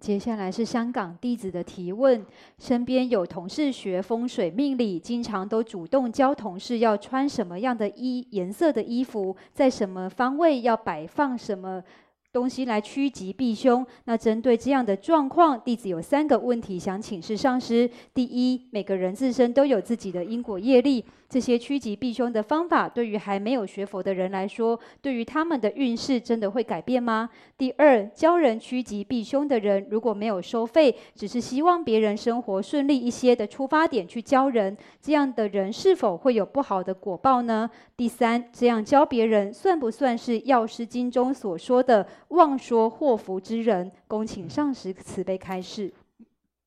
[0.00, 2.24] 接下来是香港弟子的提问：
[2.58, 11.84] 身边有同事学风水命理，经常都主动教同事要穿什么样的衣颜色的衣服，在什么方位要摆放什么。
[12.32, 13.86] 东西来趋吉避凶。
[14.04, 17.90] 那针对这样的状况，弟子有三个问题想请示上师。
[18.14, 21.04] 第一，每个人自身都有自己的因果业力。
[21.32, 27.30] 这些趋吉避凶的方法，对于还没有学佛的人来说，对于他们的运势真的会改变吗？
[27.56, 37.70] 第二，教人趋吉避凶的人，如果没有收费，只是希望别人生活顺利一些的出发点去教人，这样的人是否会有不好的果报呢？
[37.96, 43.90] 第三，这样教别人，算不算是《药师经》中所说的妄说祸福之人？
[44.06, 45.90] 恭请上师慈悲开示。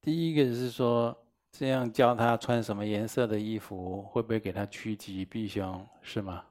[0.02, 1.16] 第一个是说。
[1.58, 6.44] 这样教他穿什么颜色的衣服，会不会给他趋吉避凶，是吗？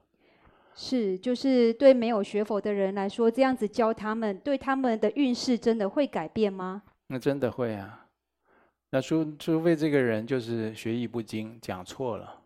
[0.73, 6.81] 是，就是对没有学佛的人来说，这样子教他们，对他们的运势真的会改变吗？
[7.05, 8.07] 那真的会啊。
[8.89, 12.41] 那除除非这个人就是学艺不精，讲错了。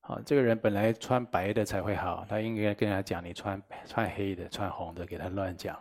[0.00, 5.78] 好，这个人本来穿白的才会好，他应该跟他讲，你穿穿黑的、穿红的，给他乱讲，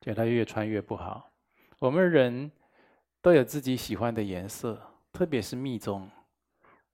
[0.00, 1.28] 就他越穿越不好。
[1.80, 2.48] 我们人
[3.20, 4.80] 都有自己喜欢的颜色。
[5.16, 6.06] 特别是密宗，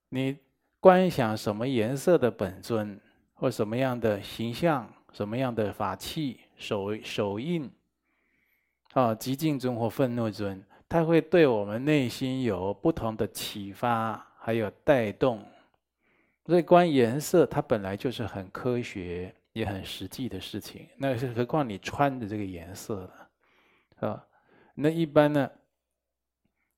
[0.09, 0.39] 你
[0.79, 3.01] 观想什么颜色的本尊，
[3.35, 7.69] 或什么样的形象，什么样的法器、手手印，
[8.93, 15.45] 啊，寂静尊或愤怒尊，它会对我们内心有不同的启发，还有带动。
[16.47, 20.89] 所以观颜色，它本来就是很科学也很实际的事情。
[20.97, 23.01] 那是何况你穿的这个颜色
[23.99, 24.25] 了，啊，
[24.77, 25.51] 那一般呢，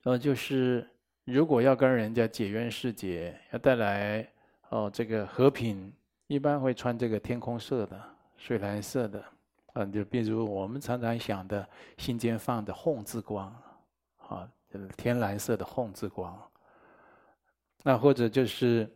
[0.04, 0.88] 呃，就是。
[1.25, 4.29] 如果要跟人家结缘释结，要带来
[4.69, 5.91] 哦这个和平，
[6.27, 7.99] 一般会穿这个天空色的、
[8.37, 9.25] 水蓝色的，
[9.73, 13.51] 啊，就比如我们常常想的心间放的红之光，
[14.19, 16.39] 啊，就是天蓝色的红之光。
[17.83, 18.87] 那或者就是，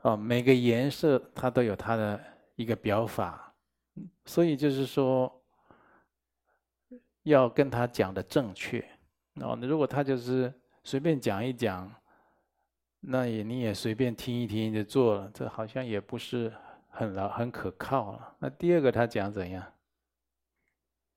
[0.00, 2.18] 哦，每个颜色它都有它的
[2.56, 3.54] 一个表法，
[4.24, 5.30] 所以就是说，
[7.24, 8.80] 要跟他讲的正确。
[9.34, 10.50] 哦，那如果他就是。
[10.82, 11.90] 随便讲一讲，
[13.00, 16.52] 那也你也随便听一听就做了，这好像也不是
[16.88, 18.34] 很牢很可靠了。
[18.38, 19.64] 那第二个他讲怎样？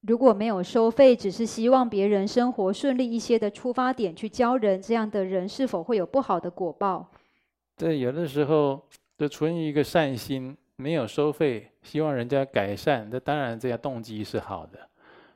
[0.02, 7.10] 如果没有收费，只是希望别人生活顺利一些的出发点去教人，这样的人是否会有不好的果报？
[7.78, 8.86] 对，有的时候
[9.18, 14.78] 就存于一个善心，没有收费，希望人家改善，那当然这样动机是好的。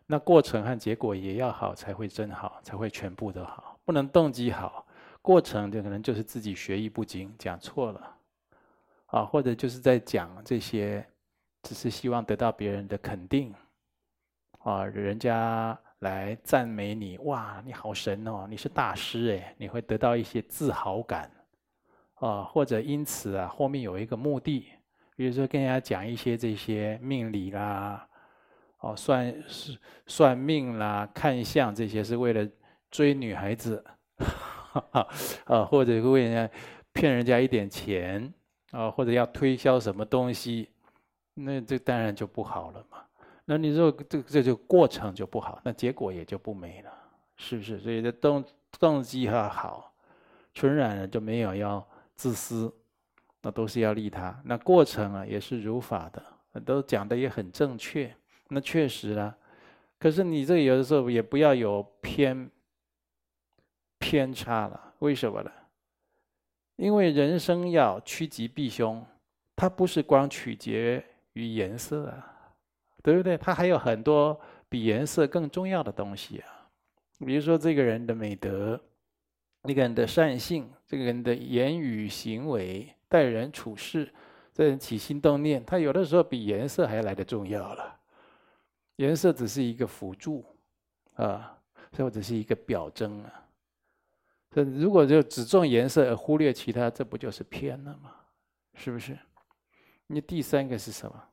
[0.06, 3.77] 那过程和结果也要好，才会真好，才会全部都好。
[3.88, 4.86] 不能动机好，
[5.22, 8.18] 过程就可能就是自己学艺不精，讲错了，
[9.06, 11.08] 啊，或者就是在讲这些，
[11.64, 13.56] 只是希望得到别人的肯定，
[14.60, 21.32] 啊，人家来赞美你，哇，你好神哦，你是大师哎，你会得到一些自豪感，
[22.16, 24.68] 啊，或者因此啊，后面有一个目的，
[25.16, 28.06] 比如说跟人家讲一些这些命理啦，
[28.80, 32.46] 哦，算是算命啦、看相这些，是为了
[32.98, 33.84] 追女孩子，
[35.46, 36.56] 啊，或者为人家
[36.92, 38.34] 骗人家一点钱。
[38.72, 40.70] 啊，或者要推销什么东西，
[41.36, 42.98] 那这当然就不好了嘛。
[43.46, 46.92] 那你说这这就过程就不好，那结果也就不美了，
[47.38, 47.80] 是不是？
[47.80, 48.44] 所以这动
[48.78, 49.94] 动机要好，
[50.54, 52.72] 纯然呢就没有要自私，
[53.42, 54.38] 那都是要利他。
[54.44, 58.14] 那过程啊也是如法的，都讲的也很正确。
[58.50, 59.34] 那确实啊，
[59.98, 62.52] 可是你这有的时候也不要有偏
[64.00, 65.52] 偏差了，为什么呢？
[66.76, 69.04] 因为人生要趋吉避凶，
[69.56, 72.54] 它不是光取决于颜色啊，
[73.02, 73.38] 对不对？
[73.38, 76.70] 它还有很多比颜色更重要的东西啊。
[77.26, 78.80] 比如说这个人的美德，
[79.64, 84.14] 那个人的善性，这个人的言语行为、待人处事，
[84.54, 88.00] 这人起心动念，他有的时候比颜色还来得重要了。
[88.98, 90.46] 颜色只是一个辅助
[91.16, 91.58] 啊，
[91.98, 93.47] 或者是一个表征啊。
[94.52, 98.12] 如果就只重颜色而忽略其他，这不就是偏了吗？
[98.74, 99.18] 是不是？
[100.08, 101.24] 你第三个是什么？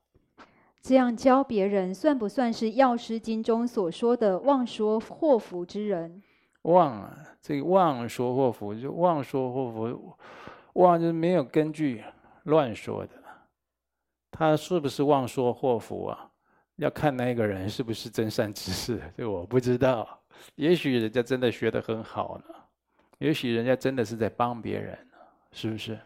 [0.83, 6.23] 这样教别人算不算是《药师经》中所说的妄说祸福之人？
[6.63, 10.13] 妄啊，这个妄说祸福，就妄说祸福，
[10.75, 12.03] 妄就是没有根据，
[12.45, 13.13] 乱说的。
[14.31, 16.31] 他是不是妄说祸福啊？
[16.77, 20.21] 要看那个人是不是真善知识，这我不知道。
[20.57, 22.55] 也许人家真的学得很好呢。
[23.19, 24.99] 也许人家真的是在帮别人，
[25.53, 25.99] 是不是？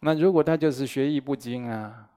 [0.00, 2.08] 那如果他就是学艺不精啊，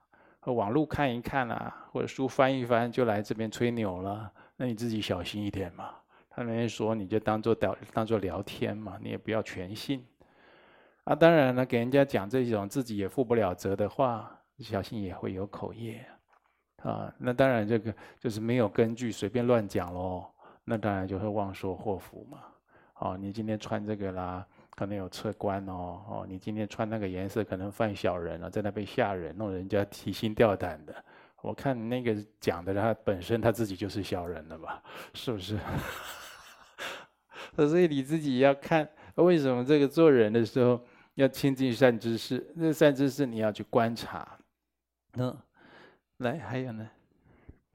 [0.46, 5.96] 网络看一看啊，或者书翻一翻就来这边吹牛了，那你自己小心一点嘛。
[6.30, 10.06] 他们说你就当做聊当做聊天嘛，你也不要全信。
[11.04, 16.06] 啊，当然了，给人家讲这种自己也负不了责的话，小心也会有口业
[16.84, 17.12] 啊。
[17.18, 20.26] 那当然这个就是没有根据随便乱讲喽，
[20.64, 22.40] 那当然就会妄说祸福嘛。
[23.02, 26.02] 哦，你今天穿这个啦，可能有车关哦。
[26.08, 30.94] 哦，你今天穿那个颜色，可能犯小人了，在那边吓人，弄人家提心吊胆的。
[31.42, 34.84] 我看你那个讲的，他本身他自己就是小人了吧？
[35.16, 35.58] 是不是？
[37.58, 40.80] 所以你自己要看，为什么这个做人的时候
[41.16, 42.54] 要亲近善知识？
[42.56, 44.38] 那善知识你要去观察。
[45.14, 45.36] 嗯，
[46.18, 46.88] 来，还有呢？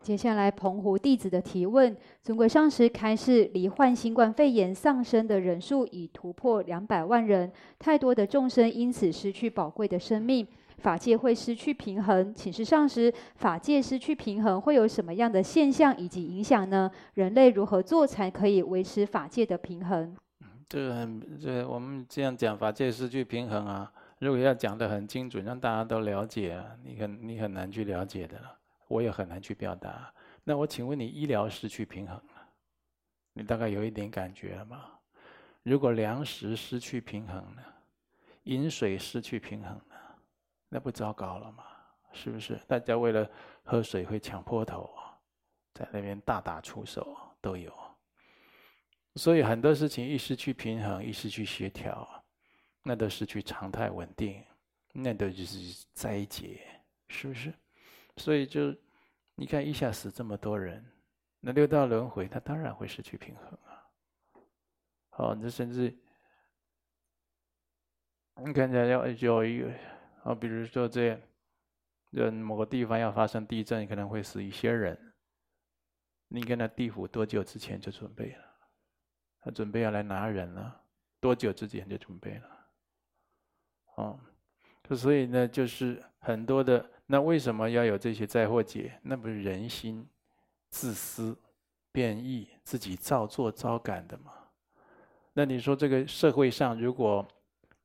[0.07, 10.47] 接下来，澎湖弟子的提问：尊贵上师开示，罹患新冠肺炎丧生的人数已突破两百万人，太多的众生因此失去宝贵的生命，
[10.79, 12.33] 法界会失去平衡。
[12.33, 16.89] 请示上师，法界失去平衡会有什么样的现象以及影响呢？
[17.15, 20.15] 人类如何做才可以维持法界的平衡？
[20.69, 23.91] 这个很，这个我们这样讲，法界失去平衡啊，
[24.21, 28.56] 如果要讲得很精准，让大家都了解啊，你很你很难去了解的了。
[28.89, 30.13] 我也很难去表达。
[30.45, 32.49] 那我请问你，医疗失去平衡了，
[33.33, 34.93] 你大概有一点感觉了吗？
[35.63, 37.75] 如果粮食失去平衡了，
[38.45, 40.17] 饮水失去平衡了，
[40.69, 41.65] 那不糟糕了吗？
[42.13, 42.59] 是不是？
[42.69, 43.29] 大家为了
[43.65, 44.89] 喝水会抢破头，
[45.75, 47.73] 在那边大打出手都有。
[49.17, 52.09] 所以很多事情一失去平衡，一失去协调，
[52.83, 54.45] 那都失去常态稳定，
[54.93, 56.61] 那都就是灾劫，
[57.09, 57.53] 是不是？
[58.17, 58.75] 所以就，
[59.35, 60.85] 你看一下死这么多人，
[61.41, 63.87] 那六道轮回，他当然会失去平衡啊。
[65.11, 65.95] 好，这甚至，
[68.43, 69.71] 你看起来要有一个，
[70.25, 71.21] 啊，比如说这样，
[72.11, 75.15] 这某个地方要发生地震，可能会死一些人。
[76.29, 78.45] 你看那地府多久之前就准备了？
[79.41, 80.85] 他准备要来拿人了，
[81.21, 82.67] 多久之前就准备了？
[83.97, 84.19] 哦，
[84.97, 86.91] 所以呢，就是很多的。
[87.07, 88.99] 那为什么要有这些灾祸劫？
[89.03, 90.07] 那不是人心
[90.71, 91.37] 自私、
[91.93, 94.33] 变异、自己造作招感的吗？
[95.33, 97.27] 那你说这个社会上如果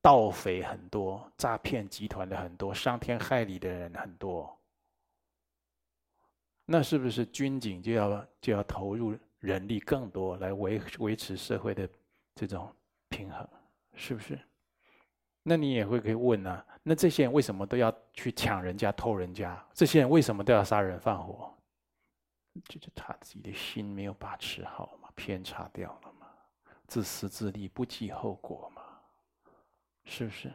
[0.02, 4.58] 盗匪很多、诈骗集团的很多、伤天害理的人很多，
[6.66, 11.88] 那是不是军警就要就要投入人力更多来维维持社会的
[12.34, 12.74] 这种
[13.10, 13.48] 平衡？
[13.94, 14.40] 是不是？
[15.44, 19.66] 那你也会可以问啊，那这些人为什么都要去抢人家、偷人家？
[19.74, 21.52] 这些人为什么都要杀人放火？
[22.68, 26.28] 就是他自己的心没有把持好嘛，偏差掉了嘛，
[26.88, 28.84] 自私自利、不计后果嘛，
[30.06, 30.54] 是不是？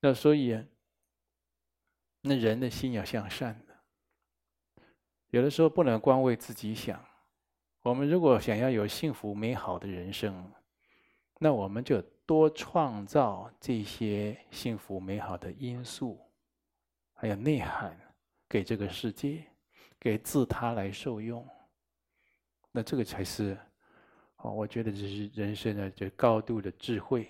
[0.00, 0.62] 那所以
[2.20, 4.84] 那人的心要向善的，
[5.30, 7.02] 有的时候不能光为自己想。
[7.82, 10.52] 我们如果想要有幸福美好的人生，
[11.38, 16.20] 那我们就多创造这些幸福美好的因素，
[17.14, 17.98] 还有内涵
[18.48, 19.44] 给这个世界，
[19.98, 21.46] 给自他来受用。
[22.70, 23.58] 那这个才是，
[24.36, 27.28] 哦，我觉得这是人生的这高度的智慧，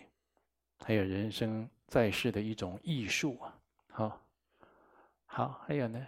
[0.78, 3.58] 还有人生在世的一种艺术啊。
[3.88, 4.20] 好，
[5.26, 6.06] 好，还有呢？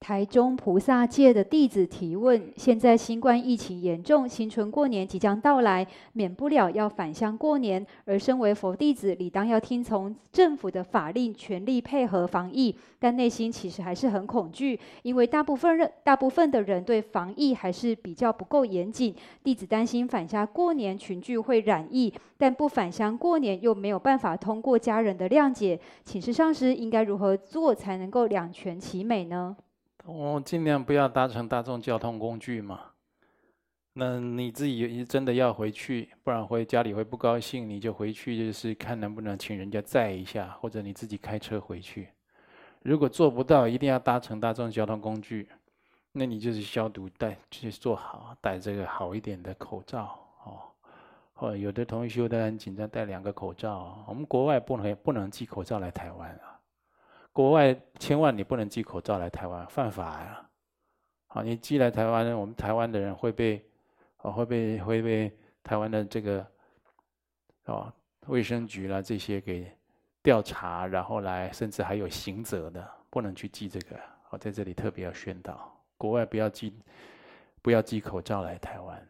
[0.00, 7.86] 台中菩萨界的弟子提问：现在新冠疫情严重，新春过年即将到来，免不了要返乡过年。
[8.06, 12.74] 而身为佛弟子，理当要听从政府的法令，全力配合防疫。
[12.98, 19.14] 但内心其实还是很恐惧，因为大部分人、大部分的人对防疫还是比较不够严谨。
[19.44, 25.78] 弟子担心返乡过年群聚会染疫，但不返乡过年又没有办法通过家人的谅解。
[26.06, 29.54] 请示上师，应该如何做才能够两全其美呢？
[30.04, 32.80] 我尽量不要搭乘大众交通工具嘛。
[33.92, 42.08] 那你自己真的要回去，不然回家里会不高兴，你就回去，就是看能不能请人家载一下，或者你自己开车回去。
[42.82, 45.48] 如果做不到，一定要搭乘大众交通工具，
[46.12, 50.62] 那你就是消毒戴，就是做好戴这个好一点的口罩哦。
[51.34, 54.04] 或有的同学都很紧张，戴两个口罩。
[54.06, 56.49] 我们国外不能不能寄口罩来台湾啊。
[57.32, 60.46] 国外千万你不能寄口罩来台湾，犯法呀！
[61.26, 63.64] 好，你寄来台湾，我们台湾的人会被，
[64.18, 66.46] 哦，会被会被台湾的这个，
[67.66, 67.92] 哦，
[68.26, 69.70] 卫生局啦这些给
[70.22, 73.96] 调查，然后来甚至还有刑责的，不能去寄这个。
[74.30, 76.76] 我在这里特别要宣导，国外不要寄，
[77.62, 79.08] 不要寄口罩来台湾。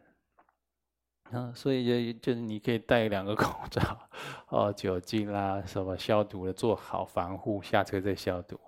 [1.31, 3.81] 嗯， 所以就就是你可以戴两个 口罩，
[4.49, 8.59] 哦，酒精啦，什么消毒的做好防护，下车再消毒。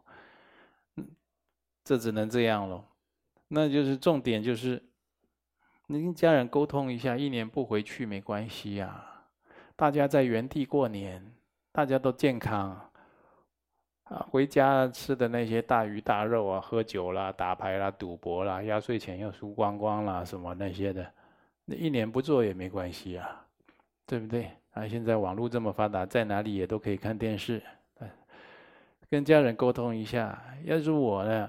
[0.98, 1.08] 嗯，
[1.84, 2.86] 这只能这样咯。
[3.50, 4.82] 那就是重点就是，
[5.88, 9.06] 你跟家人沟通一下，一年不回去没关系呀。
[9.76, 11.34] 大家在原地过年，
[11.72, 12.90] 大家都健康。
[14.06, 21.10] 啊，回家吃的那些大鱼大肉啊，喝酒啦、打牌啦、赌博啦，压岁钱又输光光啦，什么那些的。
[21.66, 23.46] 那一年不做也没关系啊，
[24.06, 24.52] 对不对？
[24.72, 27.62] 啊，现在网络这么发达，在哪里也都可以看电视。
[29.10, 30.44] 跟家人沟通一下。
[30.64, 31.48] 要是我呢，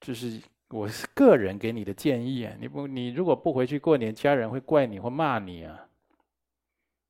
[0.00, 2.56] 就是我是个人给你的建议啊。
[2.58, 5.78] 你不，你如果不回去过年，家人会怪你或骂你啊。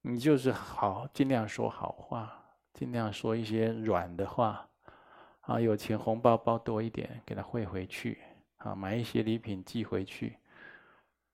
[0.03, 2.43] 你就是好，尽量说好话，
[2.75, 4.67] 尽量说一些软的话。
[5.43, 8.19] 啊，有钱红包包多一点，给他汇回去。
[8.57, 10.37] 啊，买一些礼品寄回去。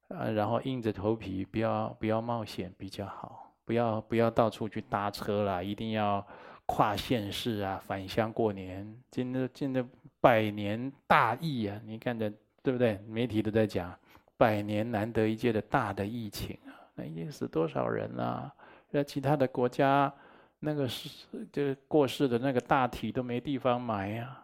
[0.09, 6.25] 啊，然后硬着头皮，不要不要冒险比较好，不要不要到处去搭车啦，一定要
[6.65, 9.85] 跨县市啊，返乡过年，真的真的
[10.21, 11.81] 百年大疫啊！
[11.85, 12.33] 你看的
[12.63, 12.99] 对不对？
[13.07, 13.93] 媒体都在讲
[14.37, 18.53] 百年难得一见的大的疫情啊，那已经死多少人了？
[18.91, 20.13] 那其他的国家
[20.59, 24.41] 那个是就过世的那个大体都没地方埋呀，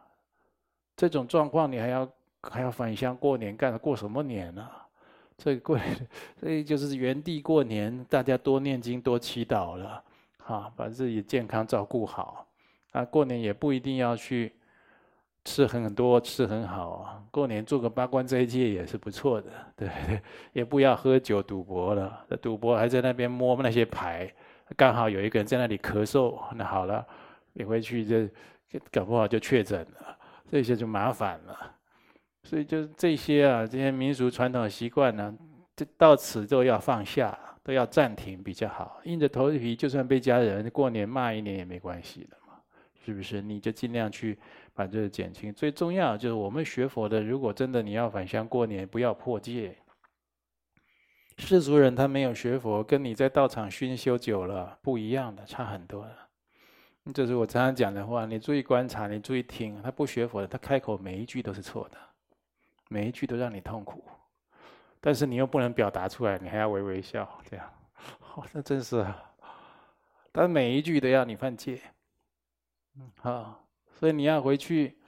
[0.96, 2.08] 这种状况你还要
[2.42, 4.68] 还要返乡过年干过什么年呢？
[5.38, 5.78] 所以过，
[6.38, 10.02] 所以就是原地过年，大家多念经、多祈祷了，
[10.38, 12.46] 哈，把自己健康照顾好。
[12.92, 14.52] 啊，过年也不一定要去
[15.44, 17.24] 吃很多、吃很好。
[17.30, 20.22] 过年做个八关斋戒也是不错的，对对？
[20.52, 22.24] 也不要喝酒、赌博了。
[22.40, 24.32] 赌博还在那边摸那些牌，
[24.76, 27.04] 刚好有一个人在那里咳嗽，那好了，
[27.54, 28.28] 你回去就
[28.92, 30.16] 搞不好就确诊了，
[30.50, 31.74] 这些就麻烦了。
[32.44, 35.34] 所以就是这些啊，这些民俗传统习惯呢，
[35.76, 39.00] 这到此都要放下，都要暂停比较好。
[39.04, 42.54] 硬着头皮，就算被家人过年骂一年也没关系的嘛，
[43.04, 43.40] 是不是？
[43.40, 44.38] 你就尽量去
[44.74, 45.52] 把这个减轻。
[45.54, 49.76] 最重要就是我们学佛的，如果真的你要返乡过年，不要破戒。
[51.38, 56.16] 世俗人他没有学佛，跟你在道场熏修久了不一样的，差很多的。
[57.14, 59.80] 这是我常常讲的话，你注意观察，你注意听。
[59.82, 61.96] 他不学佛的，他开口每一句都是错的。
[62.92, 64.04] 每一句都让你痛苦，
[65.00, 67.66] 但是你又不能表达出来，你还要微微笑，这样，
[68.34, 69.02] 哦，那真是，
[70.30, 71.80] 但每一句都要你犯戒，
[72.96, 73.64] 嗯，好，
[73.98, 74.98] 所以你要回去，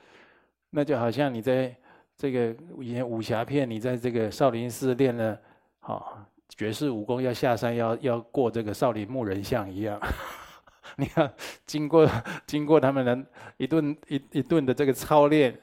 [0.70, 1.76] 那就好像你在
[2.16, 5.38] 这个演武侠片，你在这个少林寺练了，
[5.80, 10.00] 好绝世武功，要下山要要过这个少林木人巷一样，
[10.96, 11.30] 你要
[11.66, 12.08] 经过
[12.46, 13.26] 经过他们的
[13.58, 15.60] 一顿一一顿的这个操练。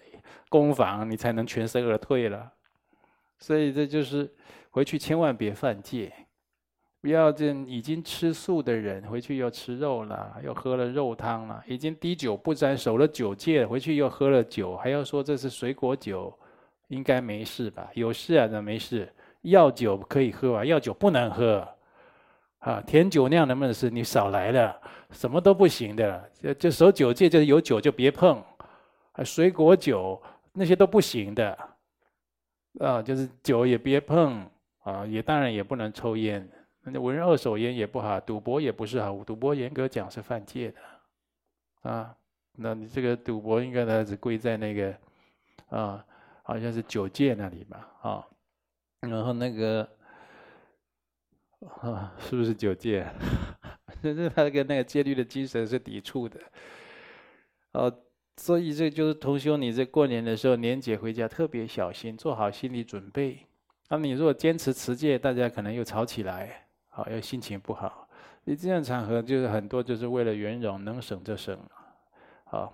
[0.52, 2.52] 攻防，你才能全身而退了，
[3.40, 4.30] 所以这就是
[4.70, 6.12] 回去千万别犯戒，
[7.00, 16.38] 不要这已经吃素的人回去又吃肉了，又喝了肉汤了；已经滴酒不沾，守了酒戒，回去又喝了酒，还要说这是水果酒，
[16.90, 17.90] 应该没事吧？
[17.94, 19.10] 有事啊，那没事。
[19.44, 21.66] 药酒可以喝啊，药酒不能喝。
[22.60, 23.90] 啊，甜酒酿能不能吃？
[23.90, 24.80] 你少来了，
[25.12, 26.30] 什么都不行的。
[26.44, 28.38] 就就守九戒，就是有酒就别碰。
[29.14, 30.22] 啊，水果酒
[30.54, 31.58] 那些都不行的。
[32.80, 34.50] 啊，就是酒也别碰
[34.84, 36.50] 啊，也当然也不能抽烟。
[36.84, 42.18] 那闻二手烟也不好，赌博也不是好，赌博严格讲是犯戒的，啊，
[42.54, 44.98] 那你这个赌博应该呢是归在那个，
[45.70, 46.04] 啊，
[46.42, 48.28] 好像是九戒那里吧，啊，
[49.02, 49.88] 然后那个，
[51.82, 53.06] 啊，是不是九戒？
[54.02, 56.40] 这是他跟那个戒律的精神是抵触的，
[57.74, 57.96] 哦，
[58.42, 63.46] 所以这就是同修，你在过年的时候年节回家特别小心，做好心理准备。
[63.88, 66.66] 那你如果坚持持戒，大家可能又吵起来。
[66.90, 68.10] 好，要心情不好，
[68.46, 71.56] 你这样场合就是很多，就是为了圆融，能省就省，
[72.46, 72.74] 好，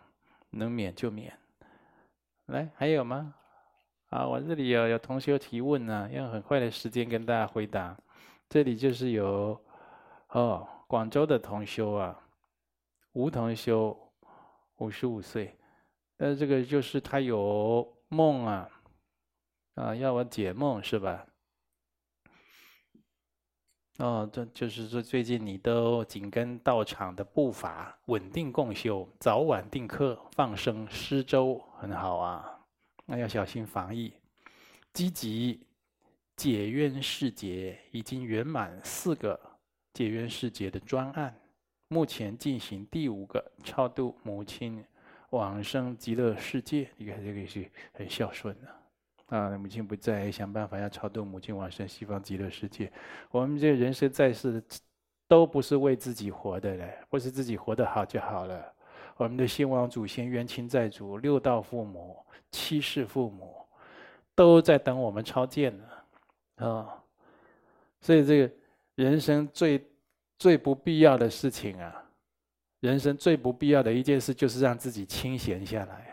[0.52, 1.38] 能免就免。
[2.46, 3.34] 来，还有吗？
[4.10, 7.94] 啊，我这里有有同学提问呢，用很快的时间跟大家回答。
[8.48, 9.62] 这里就是有
[10.30, 12.18] 哦，广州的同修啊，
[13.12, 14.00] 吴同修，
[14.78, 15.54] 五十五岁，
[16.18, 18.70] 那这个就是他有梦啊，
[19.76, 21.26] 啊，要我解梦是吧？
[24.00, 32.60] 哦，这就是说，最近你都紧跟道场的步伐，稳定共修，早晚定课，放生施粥，很好啊。
[33.06, 34.14] 那要小心防疫，
[34.94, 35.66] 积极
[36.36, 39.40] 解冤释结，已经圆满四个
[39.94, 41.36] 解冤释结的专案，
[41.88, 44.86] 目前进行第五个超度母亲
[45.32, 46.88] 往生极乐世界。
[46.98, 49.38] 你看这个是很孝顺的。
[49.38, 52.90] 啊，母亲不在，想办法要超度母亲往生西方极乐世界。
[53.30, 54.64] 我们这人生在世，
[55.28, 58.74] 都不是为自己活的嘞，不是自己活得好就好了。
[59.18, 62.16] 我们的先王祖先、冤亲债主、六道父母、
[62.52, 63.54] 七世父母，
[64.34, 65.84] 都在等我们超荐呢。
[66.66, 67.04] 啊，
[68.00, 68.54] 所以这个
[68.96, 69.86] 人生最
[70.40, 72.04] 最不必要的事情啊，
[72.80, 76.06] 人生最不必要的一件事，就是让自己清闲下来。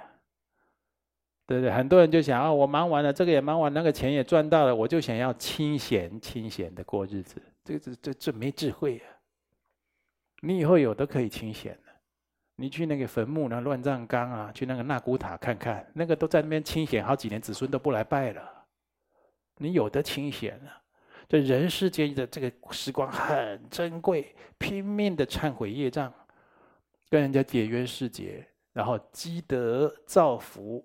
[1.46, 7.36] 对对，很多人就想啊，我忙完了，这个也忙完，那个钱也赚到了，我就想要清闲清闲的过日子。
[7.62, 9.04] 这这这这没智慧啊！
[10.40, 11.92] 你以后有的可以清闲的，
[12.56, 18.66] 你去那个坟墓那乱葬岗啊，去那个纳古塔看看，那个都在那边清闲好几年，子孙都不来拜了。
[19.58, 20.80] 你有的清闲啊，
[21.28, 26.10] 这人世间的这个时光很珍贵，拼命的忏悔业障，
[27.14, 30.84] 跟人家解冤释结，然后积德造福。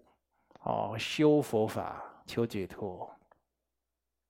[0.61, 3.09] 哦，修佛法求解脱，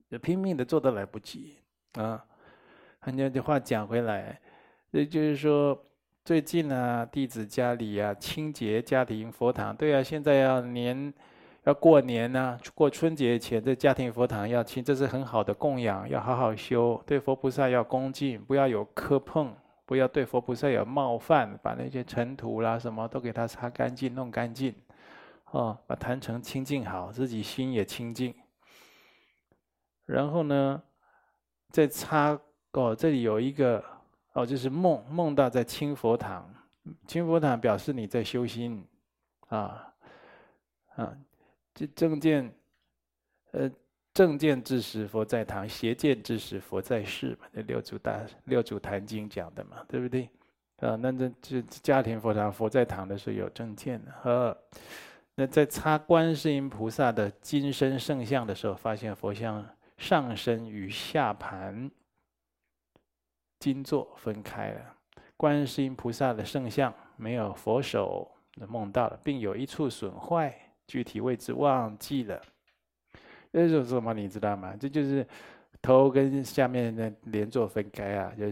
[0.09, 1.57] 就拼命的做都来不及
[1.95, 2.23] 啊！
[3.03, 4.39] 人家的话讲回来，
[4.91, 5.77] 也就是说，
[6.23, 9.75] 最近啊，弟子家里啊，清洁家庭佛堂。
[9.75, 11.13] 对啊，现在要年
[11.63, 17.03] 要过年呢、啊，过春节前，这家庭佛堂要清，这是很好的供养，要好好修。
[17.05, 19.53] 对佛菩萨要恭敬，不要有磕碰，
[19.89, 24.71] 不要对佛菩萨有冒犯，把那些尘土啦什么都给他擦干净，弄干净。
[25.49, 28.31] 哦，把坛城清净好，自己心也清净。
[30.05, 30.79] 然后呢，
[31.71, 32.39] 再擦
[32.73, 33.83] 哦，这里有一个
[34.33, 36.47] 哦，就是梦梦到在清佛堂，
[37.07, 38.87] 清佛堂表示你在修心
[39.47, 39.91] 啊
[40.97, 41.17] 啊，
[41.73, 42.53] 这正见
[43.53, 43.67] 呃
[44.14, 50.30] 正见之时佛在堂，邪见之时佛在世嘛，这六祖大六祖坛经讲的嘛，对不对？
[50.78, 54.57] 啊，那这这家庭佛堂佛在堂的时候有正见的呵
[55.36, 59.66] 那在擦观世音菩萨的金身圣像的时候，发现佛像
[59.97, 61.89] 上身与下盘
[63.60, 64.82] 金座分开了。
[65.38, 68.30] 观世音菩萨的圣像没有佛手，
[68.68, 70.53] 梦到了，并有一处损坏，
[70.88, 72.41] 具体位置忘记了。
[73.51, 74.13] 这是什么？
[74.13, 74.75] 你知道吗？
[74.79, 75.25] 这就是
[75.81, 78.33] 头跟下面的连坐分开啊！
[78.37, 78.51] 就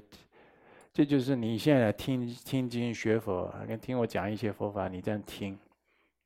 [0.93, 5.57] 这就是你现在听听经学佛，跟听我讲一些佛法，你这样听。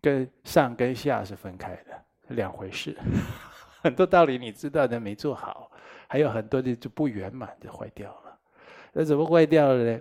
[0.04, 2.98] 跟上跟下是分开的两回事，
[3.84, 5.70] 很多道理你知道的没做好，
[6.08, 8.40] 还有很多的就不圆满就坏掉了。
[8.94, 10.00] 那怎么坏掉了呢？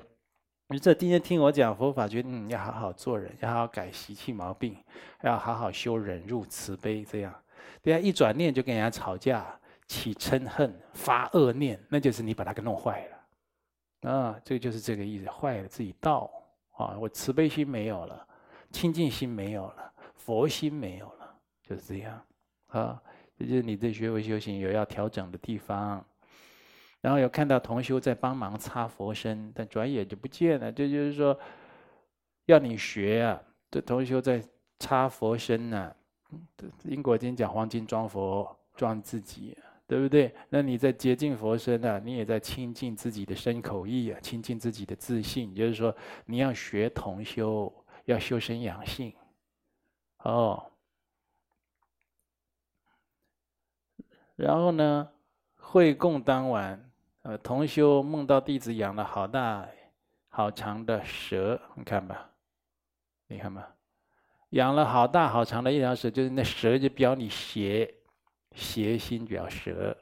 [0.68, 4.74] 你这今天听我讲佛法，觉得嗯要好好做人，要好好改习气毛病，
[5.22, 7.34] 要好好修忍辱慈悲，这样。
[7.82, 14.10] 等下一转念就跟人家吵架，起嗔恨，发恶念，那就是你把它给弄坏了。
[14.10, 16.30] 啊，这就是这个意思，坏了自己道
[16.72, 18.26] 啊，我慈悲心没有了，
[18.70, 19.92] 清净心没有了。
[20.16, 22.22] 佛心没有了，就是这样，
[22.68, 23.02] 啊，
[23.38, 26.04] 这就是你对学佛修行有要调整的地方。
[27.00, 30.70] 然后有看到同修在帮忙擦佛身，但转眼就不见了。
[30.70, 31.38] 这就，是说，
[32.44, 34.44] 要你学啊，这同修在
[34.78, 35.96] 擦佛身呢、啊。
[36.84, 39.56] 因果经讲黄金装佛，装自己，
[39.86, 40.34] 对不对？
[40.48, 45.54] 那你在接近佛身啊，你也在亲近自己的身口意啊，亲近自己的自信。
[45.54, 45.94] 就是说，
[46.26, 47.72] 你要学同修，
[48.04, 49.14] 要修身养性，
[50.18, 50.66] 哦。
[54.36, 55.10] 然后呢，
[55.56, 56.90] 会供当晚，
[57.22, 59.68] 呃，同修梦到弟子养了好大、
[60.28, 62.30] 好长的蛇，你看吧，
[63.26, 63.74] 你看吧，
[64.50, 67.92] 养了好大好长的一条蛇，就是那蛇就表你邪，
[68.54, 69.96] 邪心表蛇。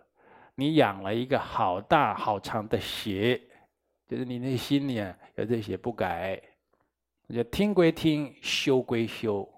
[0.54, 3.40] 你养了一个好大好长的邪，
[4.08, 6.40] 就是你那心里啊有这些不改，
[7.28, 9.48] 就听归听，修归修，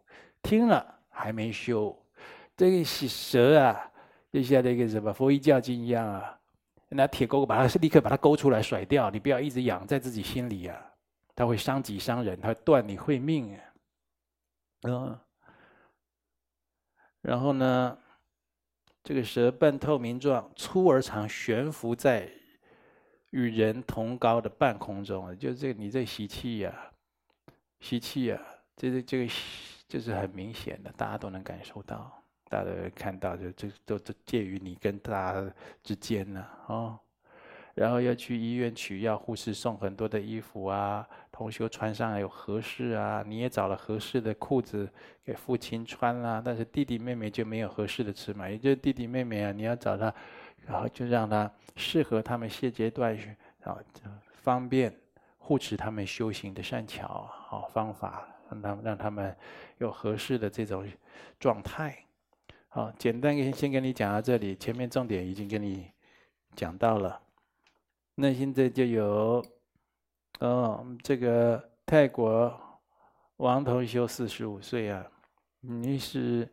[0.43, 1.97] 听了还没修，
[2.57, 3.87] 这个蛇啊。
[4.33, 6.39] 就像那个什么《佛一教经》一样啊，
[6.91, 10.77] 拿铁钩把它立刻把它勾出来甩掉，你不要一直养在自己心里啊，
[11.35, 13.61] 它会伤己伤人，它会断你会命啊。
[14.83, 15.19] 嗯，
[17.21, 17.99] 然后呢，
[19.03, 22.31] 这个蛇半透明状，粗而长，悬浮在
[23.31, 26.93] 与人同高的半空中，就这个你这习气呀，
[27.81, 28.41] 习气呀，
[28.77, 29.33] 这个这个
[29.87, 32.17] 就是很明显的，大家都能感受到。
[32.49, 35.49] 大家都看到就这都都介于你跟他
[35.85, 36.99] 之间呢，哦，
[37.75, 41.09] 然后要去医院取药，护士送很多的衣服啊，
[41.41, 44.87] 同修穿上有合适啊，你也找了合适的裤子
[45.25, 50.15] 给父亲穿啦，但是弟弟妹妹就没有合适的尺码，也就是弟弟妹妹啊，你要找他，
[50.67, 53.17] 然后就让他适合他们现阶段，
[53.63, 53.75] 啊，
[54.35, 54.95] 方便
[55.39, 59.35] 护持他们修行的善巧好方法，让他们让他们
[59.79, 60.87] 有合适的这种
[61.39, 61.97] 状态。
[62.69, 65.91] 好，简单跟先跟你讲到这里，前面重点已经跟你
[66.55, 67.19] 讲到了。
[68.17, 69.43] 那现在就有，
[70.41, 72.51] 哦，这个泰国
[73.37, 75.07] 王同修四十五岁啊，
[75.61, 76.49] 你是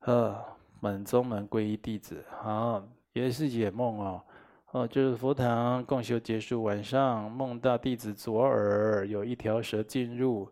[0.00, 0.36] 呃
[0.82, 2.82] 本宗门皈依弟子，好，
[3.14, 4.22] 也是解梦哦，
[4.72, 10.48] 哦，就是佛堂共修结束，晚上梦到弟子左耳有一条蛇进入。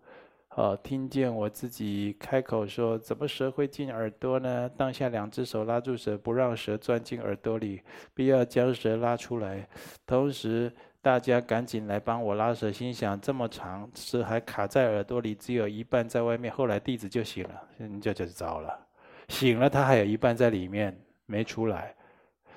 [0.56, 7.80] 哦，听见我自己开口说：“怎么蛇会进耳朵呢？”当下两只手拉住蛇，不让蛇钻进耳朵里，
[8.12, 9.68] 必要将蛇拉出来。
[10.04, 16.52] 同时，大家赶紧来帮我拉扯，心想：这么长，蛇还卡在耳朵里，只有一半在外面。
[16.52, 18.86] 后来弟子就醒了，你这就糟了。
[19.28, 21.94] 醒了，他还有一半在里面没出来。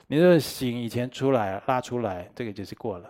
[0.07, 3.09] 你说醒以前出来拉出来，这个就是过了。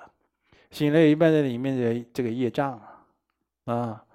[0.69, 2.79] 醒了一半在里面的这个业障
[3.65, 4.05] 啊。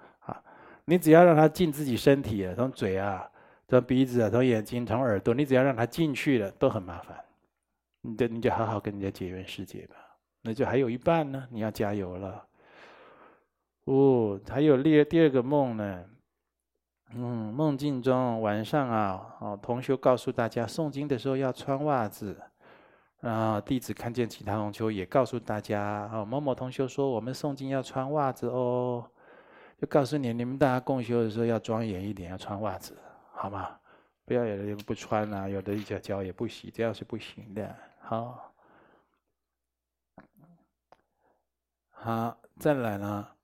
[0.89, 3.29] 你只要让他进自己身体啊，从嘴啊，
[3.67, 7.17] 从鼻子啊，从眼睛，从耳朵，你只要让他进去了，都很麻烦。
[7.99, 9.95] 你就你就好好跟人家结缘世界吧。
[10.41, 12.45] 那就还有一半呢，你要加油了。
[13.85, 16.05] 哦，还有第第二个梦呢。
[17.13, 22.37] 嗯，梦境中晚上啊，哦，同修告诉大家，诵经的时候要穿袜子。
[23.21, 29.09] 啊，弟子看见其他同修也告诉大家，哦，某某同修说，我们诵经要穿袜子哦。
[29.79, 32.97] 就告诉你，你们大家共修的时候要庄严一点，要穿袜子，
[33.31, 33.77] 好吗？
[34.25, 37.75] 不要有的不穿啊，有的一脚脚也不洗，这样是不行的。
[38.01, 38.46] 好，
[42.07, 43.35] 啊，再来呢。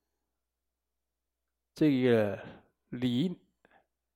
[1.75, 2.39] 这个
[2.91, 3.37] 李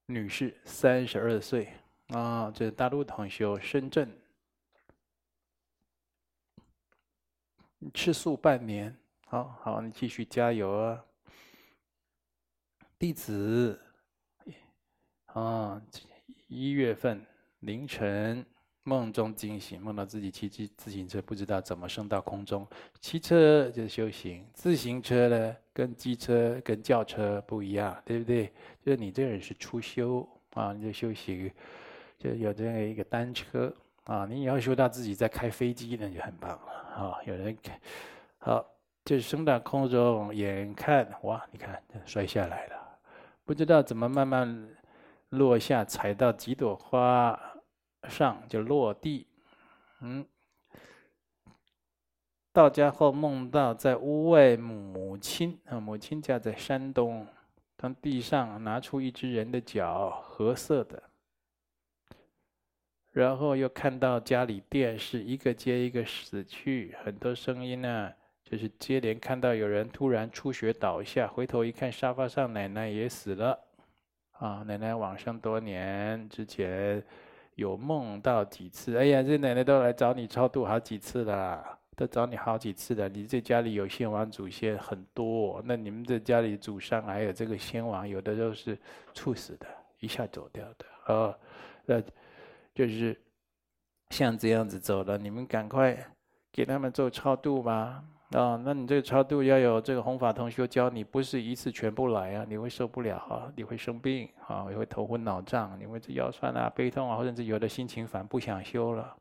[0.06, 1.74] 女士，三十二岁
[2.08, 4.10] 啊，这大陆同修，深圳，
[7.94, 11.06] 吃素半年，好好，你继续加油啊！
[12.98, 13.78] 弟子，
[15.26, 15.82] 啊，
[16.48, 17.22] 一月份
[17.60, 18.46] 凌晨
[18.88, 22.66] 梦中惊醒，梦到自己骑自自行车，不知道怎么升到空中。
[23.02, 28.46] 骑车就是修行，自行车呢跟机车跟轿车不一样，对不对？
[28.82, 31.52] 就是你这个人是初修啊，你就修行，
[32.18, 33.74] 就有这样一个单车
[34.06, 34.26] 啊。
[34.26, 37.20] 你要修到自己在开飞机，那就很棒了啊。
[37.26, 37.58] 有人
[38.38, 38.66] 好，
[39.04, 42.76] 就是升到空中，眼看哇，你看摔下来了。
[43.44, 44.70] 不知道怎么慢慢
[45.32, 47.38] 落下，踩到几朵花
[48.10, 49.28] 上就落地。
[50.02, 50.26] 嗯，
[52.52, 57.26] 到家后梦到在屋外母亲啊，母亲家在山东，
[57.78, 61.04] 从地上拿出一只人的脚，褐色的。
[63.12, 68.14] 然后又看到家里电视一个接一个死去，很多声音呢。
[68.50, 73.60] 就是接连看到有人突然出血倒下，回头一看沙发上奶奶也死了，
[74.32, 77.04] 啊，奶奶往生多年之前
[77.58, 83.10] 有梦到几次，哎呀，这奶奶都来找你超度好几次了，都找你好几次了。
[83.10, 88.78] 你这家里有先王祖先很多，那你们这家里祖上还有这个先王，有的都是
[89.12, 89.66] 猝死的，
[90.00, 91.36] 一下走掉的，哦，
[91.84, 92.00] 那
[92.76, 93.20] 就是
[94.12, 95.98] 像这样子走了，你们赶快
[96.52, 98.04] 给他们做超度吧。
[98.32, 109.16] 啊、那你这个超度要有这个弘法同修教你，不是一次全部来啊，你会受不了啊，你会生病啊，你会头昏脑胀，你会这腰酸啊、背痛啊，或者是有的心情烦，不想修了。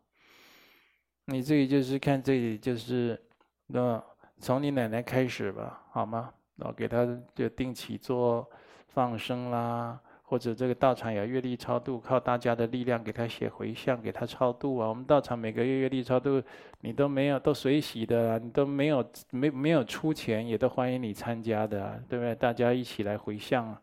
[1.27, 3.21] 你这里就是看这里就是，
[3.69, 4.03] 那
[4.39, 6.33] 从你奶奶开始吧，好吗？
[6.57, 8.49] 然后给他就定期做
[8.89, 10.01] 放生啦。
[10.29, 14.89] 或者这个道场有月历超度，靠大家的力量给他写回向，给他超度啊！
[14.89, 16.43] 我们道场每个月月历超度，
[16.81, 22.35] 你都没有都随喜的啊，你都没有没没有出钱，也都欢迎你参加的，对不对？
[22.35, 23.81] 大家一起来回向啊，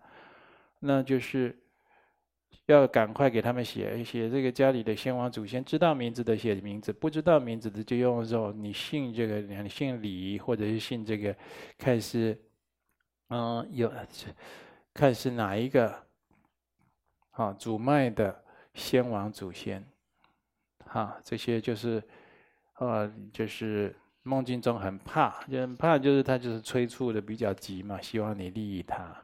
[0.81, 1.57] 那就是
[2.65, 11.33] 要赶快给他们写写这个家里的先王祖先，知道名字的写名字，不知道名字的就用说你姓这个，你姓李，或者是姓这个，
[11.77, 12.37] 看是
[13.29, 13.89] 嗯有
[14.93, 16.03] 看是哪一个。
[17.33, 19.83] 啊，主脉的先王祖先，
[20.85, 22.03] 哈，这些就是，
[22.77, 29.22] 呃，就是梦境中很怕，就很怕，就是他就是催促的比较急嘛，希望你利益他。